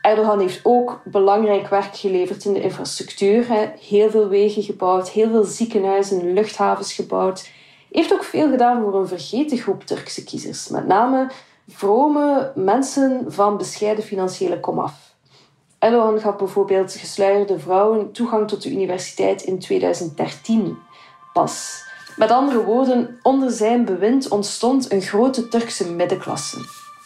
Erdogan 0.02 0.40
heeft 0.40 0.60
ook 0.64 1.02
belangrijk 1.04 1.68
werk 1.68 1.96
geleverd 1.96 2.46
in 2.46 2.54
de 2.54 2.62
infrastructuur. 2.62 3.46
Heel 3.80 4.10
veel 4.10 4.28
wegen 4.28 4.64
gebouwd, 4.64 5.10
heel 5.10 5.30
veel 5.30 5.44
ziekenhuizen, 5.44 6.34
luchthavens 6.34 6.94
gebouwd. 6.94 7.50
Heeft 7.92 8.14
ook 8.14 8.24
veel 8.24 8.50
gedaan 8.50 8.82
voor 8.82 8.96
een 8.96 9.08
vergeten 9.08 9.58
groep 9.58 9.84
Turkse 9.84 10.24
kiezers. 10.24 10.68
Met 10.68 10.88
name 10.88 11.32
vrome 11.68 12.52
mensen 12.56 13.26
van 13.28 13.58
bescheiden 13.58 14.04
financiële 14.04 14.60
komaf. 14.60 15.10
Erdogan 15.80 16.20
gaf 16.20 16.36
bijvoorbeeld 16.36 16.94
gesluierde 16.94 17.60
vrouwen 17.60 18.12
toegang 18.12 18.48
tot 18.48 18.64
de 18.64 18.72
universiteit 18.72 19.42
in 19.42 19.60
2013 19.60 20.78
pas. 21.34 21.84
Met 22.16 22.32
andere 22.32 22.64
woorden, 22.64 23.20
onder 23.22 23.52
zijn 23.52 23.86
bewind 23.86 24.28
ontstond 24.28 24.92
een 24.92 25.02
grote 25.02 25.48
Turkse 25.48 25.92
middenklasse. 25.92 26.58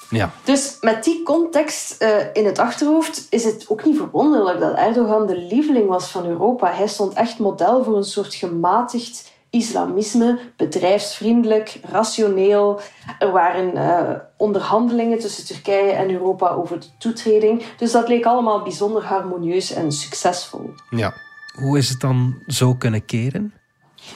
Ja. 0.09 0.31
Dus 0.43 0.77
met 0.81 1.03
die 1.03 1.23
context 1.23 2.03
uh, 2.03 2.17
in 2.33 2.45
het 2.45 2.59
achterhoofd 2.59 3.27
is 3.29 3.43
het 3.43 3.65
ook 3.67 3.85
niet 3.85 3.97
verwonderlijk 3.97 4.59
dat 4.59 4.75
Erdogan 4.75 5.27
de 5.27 5.37
lieveling 5.37 5.87
was 5.87 6.09
van 6.09 6.25
Europa. 6.25 6.71
Hij 6.71 6.87
stond 6.87 7.13
echt 7.13 7.39
model 7.39 7.83
voor 7.83 7.97
een 7.97 8.03
soort 8.03 8.33
gematigd 8.33 9.32
islamisme, 9.53 10.39
bedrijfsvriendelijk, 10.57 11.79
rationeel. 11.83 12.79
Er 13.19 13.31
waren 13.31 13.75
uh, 13.75 14.19
onderhandelingen 14.37 15.19
tussen 15.19 15.45
Turkije 15.45 15.91
en 15.91 16.11
Europa 16.11 16.49
over 16.49 16.79
de 16.79 16.87
toetreding. 16.97 17.63
Dus 17.77 17.91
dat 17.91 18.07
leek 18.07 18.25
allemaal 18.25 18.61
bijzonder 18.61 19.03
harmonieus 19.03 19.71
en 19.71 19.91
succesvol. 19.91 20.69
Ja. 20.89 21.13
Hoe 21.59 21.77
is 21.77 21.89
het 21.89 21.99
dan 21.99 22.43
zo 22.47 22.73
kunnen 22.73 23.05
keren? 23.05 23.53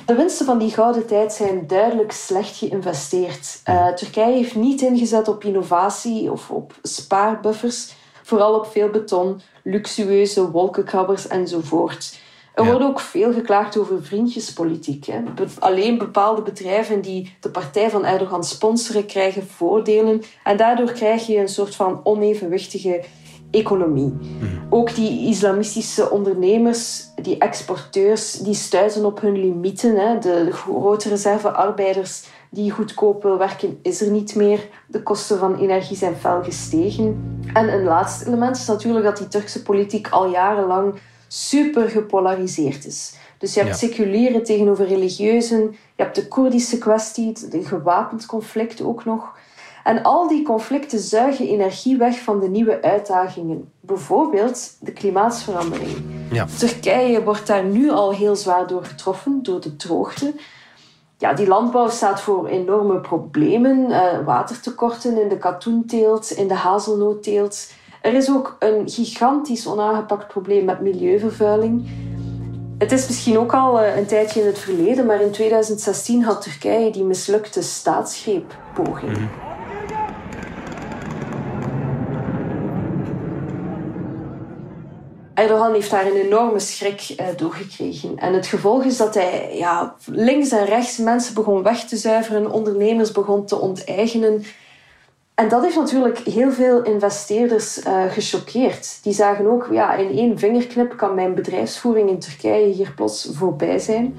De 0.05 0.15
winsten 0.15 0.45
van 0.45 0.57
die 0.57 0.71
gouden 0.71 1.07
tijd 1.07 1.33
zijn 1.33 1.67
duidelijk 1.67 2.11
slecht 2.11 2.57
geïnvesteerd. 2.57 3.61
Uh, 3.69 3.87
Turkije 3.87 4.33
heeft 4.33 4.55
niet 4.55 4.81
ingezet 4.81 5.27
op 5.27 5.43
innovatie 5.43 6.31
of 6.31 6.49
op 6.49 6.73
spaarbuffers, 6.81 7.93
vooral 8.23 8.55
op 8.55 8.65
veel 8.65 8.89
beton, 8.89 9.41
luxueuze 9.63 10.51
wolkenkrabbers 10.51 11.27
enzovoort. 11.27 12.25
Er 12.57 12.65
wordt 12.65 12.83
ook 12.83 12.99
veel 12.99 13.33
geklaagd 13.33 13.77
over 13.77 14.03
vriendjespolitiek. 14.03 15.05
Hè. 15.05 15.21
Alleen 15.59 15.97
bepaalde 15.97 16.41
bedrijven 16.41 17.01
die 17.01 17.35
de 17.39 17.49
partij 17.49 17.89
van 17.89 18.05
Erdogan 18.05 18.43
sponsoren, 18.43 19.05
krijgen 19.05 19.47
voordelen. 19.47 20.21
En 20.43 20.57
daardoor 20.57 20.91
krijg 20.91 21.27
je 21.27 21.37
een 21.37 21.47
soort 21.47 21.75
van 21.75 21.99
onevenwichtige 22.03 23.03
economie. 23.51 24.13
Mhm. 24.13 24.45
Ook 24.69 24.95
die 24.95 25.27
islamistische 25.27 26.09
ondernemers, 26.09 27.05
die 27.21 27.37
exporteurs, 27.37 28.31
die 28.31 28.53
stuiten 28.53 29.05
op 29.05 29.21
hun 29.21 29.39
limieten. 29.39 29.95
Hè. 29.95 30.19
De 30.19 30.51
grote 30.51 31.09
reservearbeiders 31.09 32.23
die 32.49 32.71
goedkoop 32.71 33.23
wil 33.23 33.37
werken, 33.37 33.79
is 33.81 34.01
er 34.01 34.11
niet 34.11 34.35
meer. 34.35 34.67
De 34.87 35.03
kosten 35.03 35.39
van 35.39 35.59
energie 35.59 35.97
zijn 35.97 36.15
fel 36.15 36.43
gestegen. 36.43 37.39
En 37.53 37.73
een 37.73 37.83
laatste 37.83 38.27
element 38.27 38.55
is 38.55 38.67
natuurlijk 38.67 39.05
dat 39.05 39.17
die 39.17 39.27
Turkse 39.27 39.61
politiek 39.61 40.09
al 40.09 40.29
jarenlang 40.29 40.93
super 41.27 41.89
gepolariseerd 41.89 42.85
is. 42.85 43.15
Dus 43.37 43.53
je 43.53 43.59
hebt 43.59 43.79
ja. 43.79 43.87
seculieren 43.87 44.43
tegenover 44.43 44.87
religieuzen, 44.87 45.61
je 45.95 46.03
hebt 46.03 46.15
de 46.15 46.27
Koerdische 46.27 46.77
kwestie, 46.77 47.33
een 47.51 47.65
gewapend 47.65 48.25
conflict 48.25 48.81
ook 48.81 49.05
nog. 49.05 49.35
En 49.83 50.03
al 50.03 50.27
die 50.27 50.43
conflicten 50.43 50.99
zuigen 50.99 51.47
energie 51.47 51.97
weg 51.97 52.19
van 52.19 52.39
de 52.39 52.49
nieuwe 52.49 52.81
uitdagingen. 52.81 53.71
Bijvoorbeeld 53.79 54.77
de 54.79 54.91
klimaatsverandering. 54.91 55.95
Ja. 56.31 56.45
Turkije 56.57 57.23
wordt 57.23 57.47
daar 57.47 57.63
nu 57.63 57.89
al 57.89 58.13
heel 58.13 58.35
zwaar 58.35 58.67
door 58.67 58.85
getroffen, 58.85 59.43
door 59.43 59.61
de 59.61 59.75
droogte. 59.75 60.33
Ja, 61.17 61.33
die 61.33 61.47
landbouw 61.47 61.89
staat 61.89 62.21
voor 62.21 62.47
enorme 62.47 62.99
problemen. 62.99 63.89
Uh, 63.89 64.25
watertekorten 64.25 65.21
in 65.21 65.29
de 65.29 65.37
katoenteelt, 65.37 66.31
in 66.31 66.47
de 66.47 66.53
hazelnootteelt. 66.53 67.71
Er 68.07 68.13
is 68.13 68.29
ook 68.29 68.55
een 68.59 68.89
gigantisch 68.89 69.67
onaangepakt 69.67 70.27
probleem 70.27 70.65
met 70.65 70.81
milieuvervuiling. 70.81 71.89
Het 72.77 72.91
is 72.91 73.07
misschien 73.07 73.37
ook 73.37 73.53
al 73.53 73.79
eh, 73.79 73.97
een 73.97 74.05
tijdje 74.05 74.39
in 74.39 74.45
het 74.45 74.59
verleden, 74.59 75.05
maar 75.05 75.21
in 75.21 75.31
2016 75.31 76.23
had 76.23 76.41
Turkije 76.41 76.91
die 76.91 77.03
mislukte 77.03 77.61
staatsgreeppoging. 77.61 79.17
Mm 79.17 79.29
Erdogan 85.33 85.73
heeft 85.73 85.91
daar 85.91 86.05
een 86.05 86.25
enorme 86.25 86.59
schrik 86.59 87.15
uh, 87.19 87.25
doorgekregen. 87.35 88.17
En 88.17 88.33
het 88.33 88.47
gevolg 88.47 88.83
is 88.83 88.97
dat 88.97 89.13
hij 89.13 89.57
ja, 89.57 89.95
links 90.05 90.51
en 90.51 90.65
rechts 90.65 90.97
mensen 90.97 91.33
begon 91.33 91.63
weg 91.63 91.83
te 91.83 91.97
zuiveren, 91.97 92.51
ondernemers 92.51 93.11
begon 93.11 93.45
te 93.45 93.59
onteigenen. 93.59 94.43
En 95.37 95.49
dat 95.49 95.63
heeft 95.63 95.75
natuurlijk 95.75 96.17
heel 96.17 96.51
veel 96.51 96.83
investeerders 96.83 97.85
uh, 97.85 98.03
gechoqueerd. 98.11 98.99
Die 99.03 99.13
zagen 99.13 99.51
ook, 99.51 99.67
ja, 99.71 99.95
in 99.95 100.17
één 100.17 100.39
vingerknip 100.39 100.97
kan 100.97 101.15
mijn 101.15 101.35
bedrijfsvoering 101.35 102.09
in 102.09 102.19
Turkije 102.19 102.73
hier 102.73 102.93
plots 102.95 103.29
voorbij 103.33 103.79
zijn. 103.79 104.15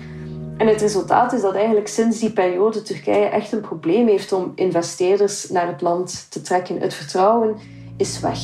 En 0.56 0.66
het 0.66 0.80
resultaat 0.80 1.32
is 1.32 1.40
dat 1.40 1.54
eigenlijk 1.54 1.88
sinds 1.88 2.18
die 2.18 2.30
periode 2.30 2.82
Turkije 2.82 3.24
echt 3.24 3.52
een 3.52 3.60
probleem 3.60 4.06
heeft 4.06 4.32
om 4.32 4.52
investeerders 4.54 5.50
naar 5.50 5.66
het 5.66 5.80
land 5.80 6.26
te 6.30 6.40
trekken. 6.40 6.80
Het 6.80 6.94
vertrouwen 6.94 7.56
is 7.96 8.20
weg. 8.20 8.38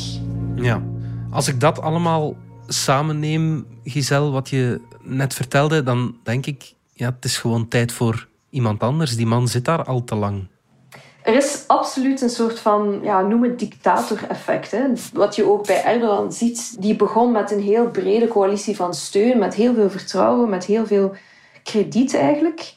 Ja, 0.54 0.82
als 1.30 1.48
ik 1.48 1.60
dat 1.60 1.80
allemaal 1.80 2.36
samenneem, 2.66 3.66
Giselle, 3.84 4.30
wat 4.30 4.48
je 4.48 4.80
net 5.02 5.34
vertelde, 5.34 5.82
dan 5.82 6.16
denk 6.22 6.46
ik, 6.46 6.74
ja, 6.92 7.06
het 7.06 7.24
is 7.24 7.38
gewoon 7.38 7.68
tijd 7.68 7.92
voor 7.92 8.28
iemand 8.50 8.82
anders. 8.82 9.16
Die 9.16 9.26
man 9.26 9.48
zit 9.48 9.64
daar 9.64 9.84
al 9.84 10.04
te 10.04 10.14
lang. 10.14 10.46
Er 11.24 11.34
is 11.34 11.64
absoluut 11.66 12.20
een 12.20 12.30
soort 12.30 12.58
van, 12.58 13.00
ja, 13.02 13.22
noem 13.22 13.42
het 13.42 13.58
dictator-effect. 13.58 14.76
Wat 15.12 15.36
je 15.36 15.44
ook 15.44 15.66
bij 15.66 15.84
Erdogan 15.84 16.32
ziet. 16.32 16.82
Die 16.82 16.96
begon 16.96 17.32
met 17.32 17.50
een 17.50 17.60
heel 17.60 17.88
brede 17.88 18.28
coalitie 18.28 18.76
van 18.76 18.94
steun, 18.94 19.38
met 19.38 19.54
heel 19.54 19.74
veel 19.74 19.90
vertrouwen, 19.90 20.48
met 20.48 20.64
heel 20.64 20.86
veel 20.86 21.14
krediet 21.62 22.14
eigenlijk. 22.14 22.74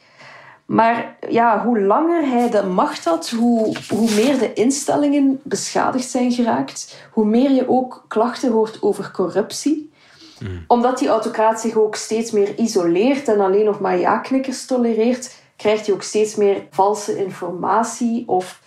Maar 0.66 1.18
ja, 1.30 1.63
hoe 1.63 1.80
langer 1.80 2.27
hij 2.30 2.50
de 2.50 2.63
macht 2.63 3.06
had, 3.06 3.30
hoe, 3.30 3.75
hoe 3.89 4.12
meer 4.12 4.39
de 4.39 4.54
instellingen 4.54 5.39
beschadigd 5.44 6.10
zijn 6.10 6.32
geraakt. 6.32 7.08
Hoe 7.12 7.25
meer 7.25 7.51
je 7.51 7.70
ook 7.70 8.06
klachten 8.08 8.51
hoort 8.51 8.82
over 8.82 9.12
corruptie. 9.12 9.92
Mm. 10.39 10.63
Omdat 10.68 11.00
die 11.00 11.08
autocraat 11.08 11.62
zich 11.62 11.75
ook 11.75 11.96
steeds 11.96 12.32
meer 12.32 12.56
isoleert 12.60 13.27
en 13.27 13.39
alleen 13.39 13.66
nog 13.66 13.80
maar 13.80 14.00
ja-knikkers 14.00 14.66
tolereert, 14.66 15.36
krijgt 15.57 15.85
hij 15.85 15.95
ook 15.95 16.03
steeds 16.03 16.35
meer 16.35 16.67
valse 16.69 17.17
informatie 17.17 18.27
of, 18.27 18.61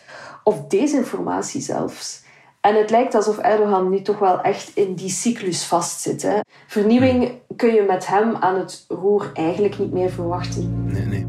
of 0.44 0.66
desinformatie 0.66 1.61
zelfs. 1.61 2.23
En 2.61 2.76
het 2.76 2.90
lijkt 2.90 3.14
alsof 3.14 3.38
Erdogan 3.38 3.90
nu 3.90 4.02
toch 4.02 4.18
wel 4.18 4.40
echt 4.40 4.70
in 4.75 4.94
die 4.94 5.09
cyclus 5.09 5.64
vastzit. 5.64 6.23
Hè. 6.23 6.40
Vernieuwing 6.66 7.32
kun 7.56 7.75
je 7.75 7.85
met 7.88 8.06
hem 8.06 8.37
aan 8.37 8.54
het 8.54 8.85
roer 8.88 9.30
eigenlijk 9.35 9.78
niet 9.78 9.92
meer 9.92 10.11
verwachten. 10.11 10.92
Nee, 10.92 11.06
nee. 11.06 11.26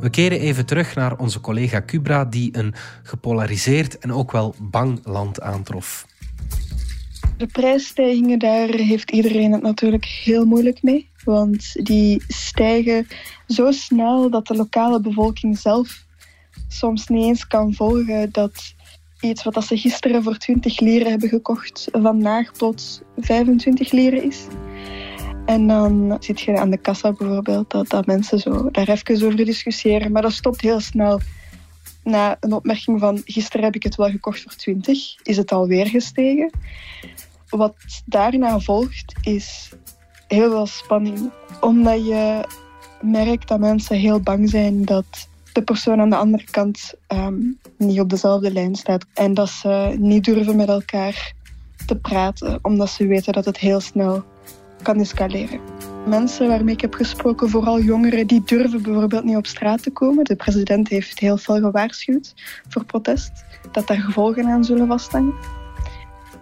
We 0.00 0.10
keren 0.10 0.40
even 0.40 0.66
terug 0.66 0.94
naar 0.94 1.18
onze 1.18 1.40
collega 1.40 1.80
Kubra, 1.80 2.24
die 2.24 2.56
een 2.58 2.74
gepolariseerd 3.02 3.98
en 3.98 4.12
ook 4.12 4.32
wel 4.32 4.54
bang 4.60 5.00
land 5.04 5.40
aantrof. 5.40 6.06
De 7.36 7.46
prijsstijgingen, 7.46 8.38
daar 8.38 8.68
heeft 8.68 9.10
iedereen 9.10 9.52
het 9.52 9.62
natuurlijk 9.62 10.04
heel 10.04 10.44
moeilijk 10.44 10.82
mee. 10.82 11.10
Want 11.28 11.86
die 11.86 12.22
stijgen 12.28 13.06
zo 13.48 13.70
snel 13.70 14.30
dat 14.30 14.46
de 14.46 14.56
lokale 14.56 15.00
bevolking 15.00 15.58
zelf 15.58 16.04
soms 16.68 17.08
niet 17.08 17.24
eens 17.24 17.46
kan 17.46 17.74
volgen 17.74 18.32
dat 18.32 18.74
iets 19.20 19.42
wat 19.42 19.64
ze 19.64 19.76
gisteren 19.76 20.22
voor 20.22 20.36
20 20.36 20.80
leren 20.80 21.10
hebben 21.10 21.28
gekocht, 21.28 21.88
vandaag 21.92 22.52
plots 22.52 23.00
25 23.16 23.92
leren 23.92 24.22
is. 24.22 24.46
En 25.46 25.66
dan 25.66 26.16
zit 26.20 26.40
je 26.40 26.58
aan 26.58 26.70
de 26.70 26.78
kassa 26.78 27.12
bijvoorbeeld 27.12 27.70
dat, 27.70 27.88
dat 27.88 28.06
mensen 28.06 28.38
zo 28.38 28.70
daar 28.70 28.88
even 28.88 29.26
over 29.26 29.44
discussiëren. 29.44 30.12
Maar 30.12 30.22
dat 30.22 30.32
stopt 30.32 30.60
heel 30.60 30.80
snel. 30.80 31.20
Na 32.04 32.36
een 32.40 32.52
opmerking 32.52 33.00
van 33.00 33.22
gisteren 33.24 33.64
heb 33.64 33.74
ik 33.74 33.82
het 33.82 33.96
wel 33.96 34.10
gekocht 34.10 34.42
voor 34.42 34.54
20, 34.54 35.16
is 35.22 35.36
het 35.36 35.52
alweer 35.52 35.86
gestegen. 35.86 36.50
Wat 37.48 37.74
daarna 38.04 38.58
volgt 38.60 39.14
is 39.22 39.70
heel 40.28 40.50
veel 40.50 40.66
spanning. 40.66 41.30
Omdat 41.60 42.06
je 42.06 42.44
merkt 43.00 43.48
dat 43.48 43.58
mensen 43.58 43.96
heel 43.96 44.20
bang 44.20 44.50
zijn 44.50 44.84
dat 44.84 45.28
de 45.52 45.62
persoon 45.62 46.00
aan 46.00 46.10
de 46.10 46.16
andere 46.16 46.44
kant 46.50 46.94
ehm, 47.06 47.40
niet 47.76 48.00
op 48.00 48.10
dezelfde 48.10 48.52
lijn 48.52 48.74
staat. 48.74 49.04
En 49.14 49.34
dat 49.34 49.48
ze 49.48 49.96
niet 49.98 50.24
durven 50.24 50.56
met 50.56 50.68
elkaar 50.68 51.32
te 51.86 51.96
praten, 51.96 52.58
omdat 52.62 52.90
ze 52.90 53.06
weten 53.06 53.32
dat 53.32 53.44
het 53.44 53.58
heel 53.58 53.80
snel 53.80 54.24
kan 54.82 55.00
escaleren. 55.00 55.60
Mensen 56.06 56.48
waarmee 56.48 56.74
ik 56.74 56.80
heb 56.80 56.94
gesproken, 56.94 57.48
vooral 57.48 57.80
jongeren, 57.80 58.26
die 58.26 58.42
durven 58.44 58.82
bijvoorbeeld 58.82 59.24
niet 59.24 59.36
op 59.36 59.46
straat 59.46 59.82
te 59.82 59.90
komen. 59.90 60.24
De 60.24 60.36
president 60.36 60.88
heeft 60.88 61.18
heel 61.18 61.36
veel 61.36 61.60
gewaarschuwd 61.60 62.34
voor 62.68 62.84
protest, 62.84 63.44
dat 63.72 63.86
daar 63.86 64.00
gevolgen 64.00 64.46
aan 64.46 64.64
zullen 64.64 64.86
vasthangen. 64.86 65.34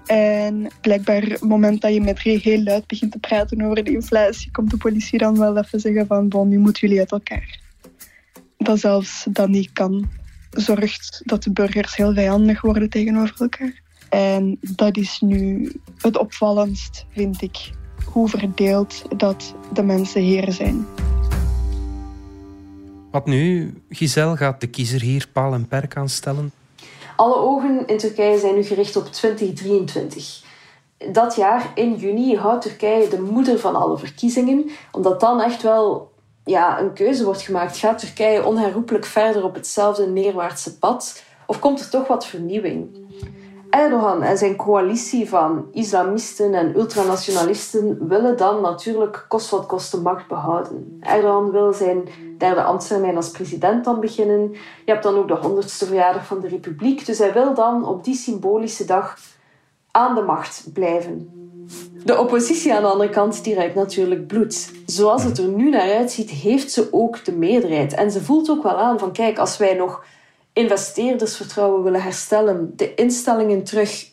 En 0.06 0.66
blijkbaar, 0.80 1.22
op 1.22 1.30
het 1.30 1.48
moment 1.48 1.80
dat 1.80 1.94
je 1.94 2.00
met 2.00 2.18
Rie 2.18 2.38
heel 2.38 2.62
luid 2.62 2.86
begint 2.86 3.12
te 3.12 3.18
praten 3.18 3.62
over 3.62 3.84
de 3.84 3.92
inflatie, 3.92 4.50
komt 4.50 4.70
de 4.70 4.76
politie 4.76 5.18
dan 5.18 5.38
wel 5.38 5.58
even 5.58 5.80
zeggen 5.80 6.06
van, 6.06 6.28
bon, 6.28 6.48
nu 6.48 6.58
moeten 6.58 6.88
jullie 6.88 6.98
uit 7.00 7.12
elkaar. 7.12 7.60
Dat 8.58 8.78
zelfs 8.78 9.26
dat 9.30 9.48
niet 9.48 9.72
kan, 9.72 10.08
zorgt 10.50 11.22
dat 11.24 11.42
de 11.42 11.52
burgers 11.52 11.96
heel 11.96 12.14
vijandig 12.14 12.60
worden 12.60 12.90
tegenover 12.90 13.34
elkaar. 13.38 13.82
En 14.08 14.58
dat 14.60 14.96
is 14.96 15.20
nu 15.20 15.72
het 15.98 16.18
opvallendst, 16.18 17.06
vind 17.10 17.42
ik, 17.42 17.70
hoe 18.04 18.28
verdeeld 18.28 19.04
dat 19.16 19.54
de 19.72 19.82
mensen 19.82 20.22
hier 20.22 20.52
zijn. 20.52 20.86
Wat 23.10 23.26
nu, 23.26 23.74
Giselle, 23.88 24.36
gaat 24.36 24.60
de 24.60 24.66
kiezer 24.66 25.00
hier 25.00 25.28
paal 25.32 25.54
en 25.54 25.68
perk 25.68 25.96
aanstellen? 25.96 26.52
Alle 27.16 27.36
ogen 27.36 27.86
in 27.86 27.98
Turkije 27.98 28.38
zijn 28.38 28.54
nu 28.54 28.62
gericht 28.62 28.96
op 28.96 29.06
2023. 29.06 30.44
Dat 31.12 31.36
jaar, 31.36 31.72
in 31.74 31.94
juni, 31.94 32.36
houdt 32.36 32.62
Turkije 32.62 33.08
de 33.08 33.20
moeder 33.20 33.58
van 33.58 33.76
alle 33.76 33.98
verkiezingen, 33.98 34.70
omdat 34.92 35.20
dan 35.20 35.40
echt 35.40 35.62
wel 35.62 36.10
ja, 36.44 36.80
een 36.80 36.92
keuze 36.92 37.24
wordt 37.24 37.42
gemaakt. 37.42 37.76
Gaat 37.76 37.98
Turkije 37.98 38.44
onherroepelijk 38.44 39.04
verder 39.04 39.44
op 39.44 39.54
hetzelfde 39.54 40.06
neerwaartse 40.06 40.78
pad? 40.78 41.22
Of 41.46 41.58
komt 41.58 41.80
er 41.80 41.90
toch 41.90 42.06
wat 42.06 42.26
vernieuwing? 42.26 42.96
Erdogan 43.76 44.22
en 44.22 44.38
zijn 44.38 44.56
coalitie 44.56 45.28
van 45.28 45.66
islamisten 45.72 46.54
en 46.54 46.76
ultranationalisten 46.76 48.08
willen 48.08 48.36
dan 48.36 48.60
natuurlijk 48.60 49.24
kost 49.28 49.50
wat 49.50 49.66
kost 49.66 49.90
de 49.90 50.00
macht 50.00 50.28
behouden. 50.28 50.98
Erdogan 51.00 51.50
wil 51.50 51.72
zijn 51.72 52.08
derde 52.38 52.62
ambtstermijn 52.62 53.16
als 53.16 53.30
president 53.30 53.84
dan 53.84 54.00
beginnen. 54.00 54.52
Je 54.84 54.92
hebt 54.92 55.02
dan 55.02 55.16
ook 55.16 55.28
de 55.28 55.34
honderdste 55.34 55.86
verjaardag 55.86 56.26
van 56.26 56.40
de 56.40 56.48
republiek. 56.48 57.06
Dus 57.06 57.18
hij 57.18 57.32
wil 57.32 57.54
dan 57.54 57.84
op 57.84 58.04
die 58.04 58.14
symbolische 58.14 58.84
dag 58.84 59.18
aan 59.90 60.14
de 60.14 60.22
macht 60.22 60.68
blijven. 60.72 61.30
De 62.04 62.18
oppositie 62.18 62.74
aan 62.74 62.82
de 62.82 62.88
andere 62.88 63.10
kant 63.10 63.44
die 63.44 63.54
ruikt 63.54 63.74
natuurlijk 63.74 64.26
bloed. 64.26 64.72
Zoals 64.86 65.24
het 65.24 65.38
er 65.38 65.48
nu 65.48 65.70
naar 65.70 65.94
uitziet, 65.94 66.30
heeft 66.30 66.72
ze 66.72 66.88
ook 66.90 67.24
de 67.24 67.32
meerderheid. 67.32 67.94
En 67.94 68.10
ze 68.10 68.22
voelt 68.22 68.50
ook 68.50 68.62
wel 68.62 68.76
aan 68.76 68.98
van 68.98 69.12
kijk, 69.12 69.38
als 69.38 69.56
wij 69.56 69.74
nog 69.74 70.04
investeerdersvertrouwen 70.56 71.82
willen 71.82 72.02
herstellen, 72.02 72.72
de 72.76 72.94
instellingen 72.94 73.64
terug 73.64 74.10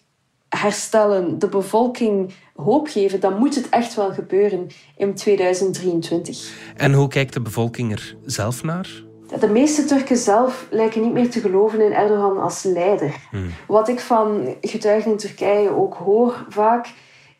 herstellen, 0.49 1.39
de 1.39 1.47
bevolking 1.47 2.33
hoop 2.55 2.87
geven, 2.87 3.19
dan 3.19 3.37
moet 3.37 3.55
het 3.55 3.69
echt 3.69 3.95
wel 3.95 4.11
gebeuren 4.11 4.67
in 4.97 5.13
2023. 5.13 6.51
En 6.75 6.93
hoe 6.93 7.07
kijkt 7.07 7.33
de 7.33 7.41
bevolking 7.41 7.91
er 7.91 8.15
zelf 8.25 8.63
naar? 8.63 9.03
De 9.39 9.47
meeste 9.47 9.85
Turken 9.85 10.17
zelf 10.17 10.67
lijken 10.69 11.01
niet 11.01 11.13
meer 11.13 11.29
te 11.29 11.39
geloven 11.39 11.81
in 11.81 11.91
Erdogan 11.91 12.41
als 12.41 12.63
leider. 12.63 13.15
Hmm. 13.31 13.49
Wat 13.67 13.87
ik 13.87 13.99
van 13.99 14.55
getuigen 14.61 15.11
in 15.11 15.17
Turkije 15.17 15.69
ook 15.69 15.93
hoor 15.93 16.45
vaak, 16.49 16.93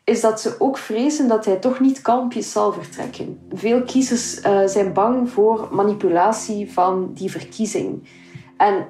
is 0.04 0.20
dat 0.20 0.40
ze 0.40 0.54
ook 0.58 0.78
vrezen 0.78 1.28
dat 1.28 1.44
hij 1.44 1.56
toch 1.56 1.80
niet 1.80 2.02
kalmpjes 2.02 2.52
zal 2.52 2.72
vertrekken. 2.72 3.38
Veel 3.52 3.82
kiezers 3.82 4.40
uh, 4.40 4.66
zijn 4.66 4.92
bang 4.92 5.30
voor 5.30 5.68
manipulatie 5.70 6.72
van 6.72 7.10
die 7.14 7.30
verkiezing. 7.30 8.08
En 8.56 8.86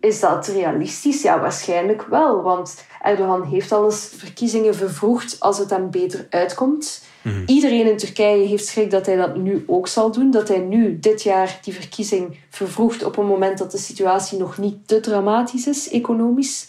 is 0.00 0.20
dat 0.20 0.46
realistisch? 0.46 1.22
Ja, 1.22 1.40
waarschijnlijk 1.40 2.02
wel. 2.02 2.42
Want 2.42 2.84
Erdogan 3.02 3.42
heeft 3.42 3.72
al 3.72 3.84
eens 3.84 4.12
verkiezingen 4.16 4.74
vervroegd 4.74 5.40
als 5.40 5.58
het 5.58 5.70
hem 5.70 5.90
beter 5.90 6.26
uitkomt. 6.30 7.04
Mhm. 7.22 7.42
Iedereen 7.46 7.90
in 7.90 7.96
Turkije 7.96 8.46
heeft 8.46 8.66
schrik 8.66 8.90
dat 8.90 9.06
hij 9.06 9.16
dat 9.16 9.36
nu 9.36 9.64
ook 9.66 9.88
zal 9.88 10.12
doen. 10.12 10.30
Dat 10.30 10.48
hij 10.48 10.58
nu 10.58 10.98
dit 10.98 11.22
jaar 11.22 11.58
die 11.62 11.74
verkiezing 11.74 12.38
vervroegt 12.50 13.04
op 13.04 13.16
een 13.16 13.26
moment 13.26 13.58
dat 13.58 13.70
de 13.70 13.78
situatie 13.78 14.38
nog 14.38 14.58
niet 14.58 14.88
te 14.88 15.00
dramatisch 15.00 15.66
is, 15.66 15.90
economisch. 15.90 16.68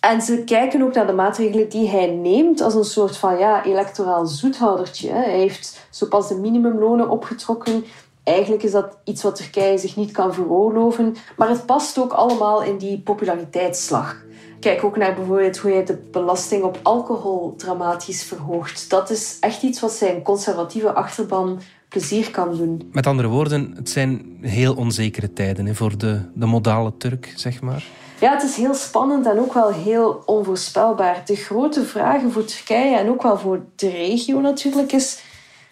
En 0.00 0.22
ze 0.22 0.44
kijken 0.44 0.82
ook 0.82 0.94
naar 0.94 1.06
de 1.06 1.12
maatregelen 1.12 1.68
die 1.68 1.88
hij 1.88 2.06
neemt 2.06 2.60
als 2.60 2.74
een 2.74 2.84
soort 2.84 3.16
van 3.16 3.38
ja, 3.38 3.64
electoraal 3.64 4.26
zoethoudertje. 4.26 5.10
Hij 5.10 5.38
heeft 5.38 5.86
zo 5.90 6.06
pas 6.06 6.28
de 6.28 6.34
minimumlonen 6.34 7.08
opgetrokken. 7.08 7.84
Eigenlijk 8.30 8.62
is 8.62 8.70
dat 8.70 8.96
iets 9.04 9.22
wat 9.22 9.36
Turkije 9.36 9.78
zich 9.78 9.96
niet 9.96 10.10
kan 10.10 10.34
veroorloven, 10.34 11.14
maar 11.36 11.48
het 11.48 11.66
past 11.66 11.98
ook 11.98 12.12
allemaal 12.12 12.62
in 12.62 12.78
die 12.78 13.00
populariteitsslag. 13.00 14.16
Kijk 14.60 14.84
ook 14.84 14.96
naar 14.96 15.14
bijvoorbeeld 15.14 15.58
hoe 15.58 15.72
hij 15.72 15.84
de 15.84 15.98
belasting 16.10 16.62
op 16.62 16.78
alcohol 16.82 17.54
dramatisch 17.56 18.22
verhoogt. 18.22 18.90
Dat 18.90 19.10
is 19.10 19.36
echt 19.40 19.62
iets 19.62 19.80
wat 19.80 19.92
zijn 19.92 20.22
conservatieve 20.22 20.92
achterban 20.92 21.60
plezier 21.88 22.30
kan 22.30 22.56
doen. 22.56 22.88
Met 22.92 23.06
andere 23.06 23.28
woorden, 23.28 23.72
het 23.76 23.90
zijn 23.90 24.38
heel 24.40 24.74
onzekere 24.74 25.32
tijden 25.32 25.74
voor 25.74 25.98
de, 25.98 26.20
de 26.34 26.46
modale 26.46 26.96
Turk, 26.96 27.32
zeg 27.36 27.60
maar. 27.60 27.84
Ja, 28.20 28.32
het 28.32 28.42
is 28.42 28.56
heel 28.56 28.74
spannend 28.74 29.26
en 29.26 29.38
ook 29.38 29.54
wel 29.54 29.72
heel 29.72 30.22
onvoorspelbaar. 30.26 31.22
De 31.24 31.36
grote 31.36 31.84
vragen 31.84 32.32
voor 32.32 32.44
Turkije 32.44 32.96
en 32.96 33.08
ook 33.08 33.22
wel 33.22 33.38
voor 33.38 33.64
de 33.76 33.90
regio 33.90 34.40
natuurlijk 34.40 34.92
is 34.92 35.22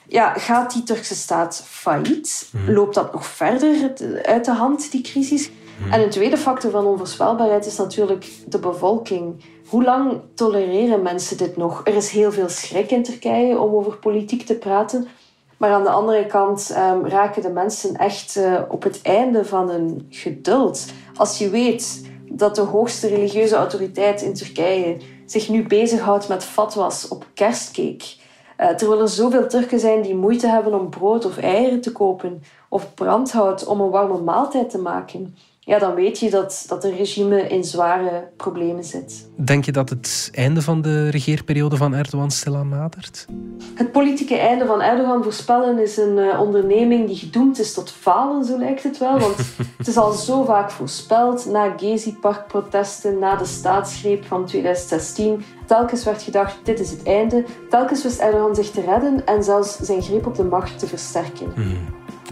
ja, 0.08 0.32
gaat 0.32 0.72
die 0.72 0.82
Turkse 0.82 1.14
staat 1.14 1.64
failliet? 1.66 2.48
Mhm. 2.52 2.72
Loopt 2.72 2.94
dat 2.94 3.12
nog 3.12 3.26
verder 3.26 3.92
uit 4.22 4.44
de 4.44 4.52
hand, 4.52 4.90
die 4.90 5.02
crisis? 5.02 5.50
Mhm. 5.50 5.92
En 5.92 6.02
een 6.02 6.10
tweede 6.10 6.36
factor 6.36 6.70
van 6.70 6.86
onvoorspelbaarheid 6.86 7.66
is 7.66 7.76
natuurlijk 7.76 8.26
de 8.46 8.58
bevolking. 8.58 9.44
Hoe 9.68 9.84
lang 9.84 10.20
tolereren 10.34 11.02
mensen 11.02 11.36
dit 11.36 11.56
nog? 11.56 11.80
Er 11.84 11.94
is 11.94 12.10
heel 12.10 12.32
veel 12.32 12.48
schrik 12.48 12.90
in 12.90 13.02
Turkije 13.02 13.58
om 13.58 13.74
over 13.74 13.96
politiek 13.96 14.46
te 14.46 14.54
praten. 14.54 15.08
Maar 15.56 15.70
aan 15.70 15.82
de 15.82 15.90
andere 15.90 16.26
kant 16.26 16.76
um, 16.76 17.06
raken 17.06 17.42
de 17.42 17.50
mensen 17.50 17.96
echt 17.96 18.36
uh, 18.36 18.60
op 18.68 18.82
het 18.82 19.02
einde 19.02 19.44
van 19.44 19.70
hun 19.70 20.06
geduld. 20.10 20.86
Als 21.14 21.38
je 21.38 21.50
weet 21.50 22.06
dat 22.30 22.54
de 22.54 22.60
hoogste 22.60 23.08
religieuze 23.08 23.56
autoriteit 23.56 24.22
in 24.22 24.34
Turkije 24.34 24.96
zich 25.26 25.48
nu 25.48 25.66
bezighoudt 25.66 26.28
met 26.28 26.44
fatwas 26.44 27.08
op 27.08 27.26
kerstcake 27.34 28.17
uh, 28.58 28.68
terwijl 28.68 29.00
er 29.00 29.08
zoveel 29.08 29.48
Turken 29.48 29.80
zijn 29.80 30.02
die 30.02 30.14
moeite 30.14 30.46
hebben 30.46 30.80
om 30.80 30.90
brood 30.90 31.24
of 31.24 31.38
eieren 31.38 31.80
te 31.80 31.92
kopen 31.92 32.42
of 32.68 32.94
brandhout 32.94 33.66
om 33.66 33.80
een 33.80 33.90
warme 33.90 34.18
maaltijd 34.18 34.70
te 34.70 34.78
maken 34.78 35.36
ja, 35.68 35.78
dan 35.78 35.94
weet 35.94 36.18
je 36.18 36.30
dat, 36.30 36.64
dat 36.68 36.82
het 36.82 36.94
regime 36.94 37.48
in 37.48 37.64
zware 37.64 38.28
problemen 38.36 38.84
zit. 38.84 39.28
Denk 39.36 39.64
je 39.64 39.72
dat 39.72 39.88
het 39.88 40.30
einde 40.32 40.62
van 40.62 40.82
de 40.82 41.08
regeerperiode 41.08 41.76
van 41.76 41.94
Erdogan 41.94 42.30
stilaan 42.30 42.68
nadert? 42.68 43.26
Het 43.74 43.92
politieke 43.92 44.36
einde 44.36 44.66
van 44.66 44.82
Erdogan 44.82 45.22
voorspellen 45.22 45.78
is 45.78 45.96
een 45.96 46.16
uh, 46.16 46.40
onderneming 46.40 47.06
die 47.06 47.16
gedoemd 47.16 47.58
is 47.58 47.74
tot 47.74 47.90
falen, 47.90 48.44
zo 48.44 48.58
lijkt 48.58 48.82
het 48.82 48.98
wel. 48.98 49.18
Want 49.18 49.36
het 49.78 49.86
is 49.86 49.96
al 49.96 50.12
zo 50.12 50.44
vaak 50.44 50.70
voorspeld, 50.70 51.46
na 51.46 51.74
Gezi-parkprotesten, 51.76 53.18
na 53.18 53.36
de 53.36 53.46
staatsgreep 53.46 54.24
van 54.24 54.46
2016. 54.46 55.44
Telkens 55.66 56.04
werd 56.04 56.22
gedacht, 56.22 56.56
dit 56.62 56.80
is 56.80 56.90
het 56.90 57.02
einde. 57.02 57.44
Telkens 57.70 58.02
wist 58.02 58.20
Erdogan 58.20 58.54
zich 58.54 58.70
te 58.70 58.80
redden 58.80 59.26
en 59.26 59.44
zelfs 59.44 59.76
zijn 59.76 60.02
greep 60.02 60.26
op 60.26 60.34
de 60.34 60.44
macht 60.44 60.78
te 60.78 60.86
versterken. 60.86 61.52
Hmm. 61.54 61.78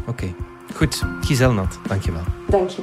Oké. 0.08 0.34
Goed, 0.74 1.02
Giselle 1.20 1.54
Nat, 1.54 1.78
dankjewel. 1.88 2.22
Dank 2.48 2.68
je. 2.68 2.82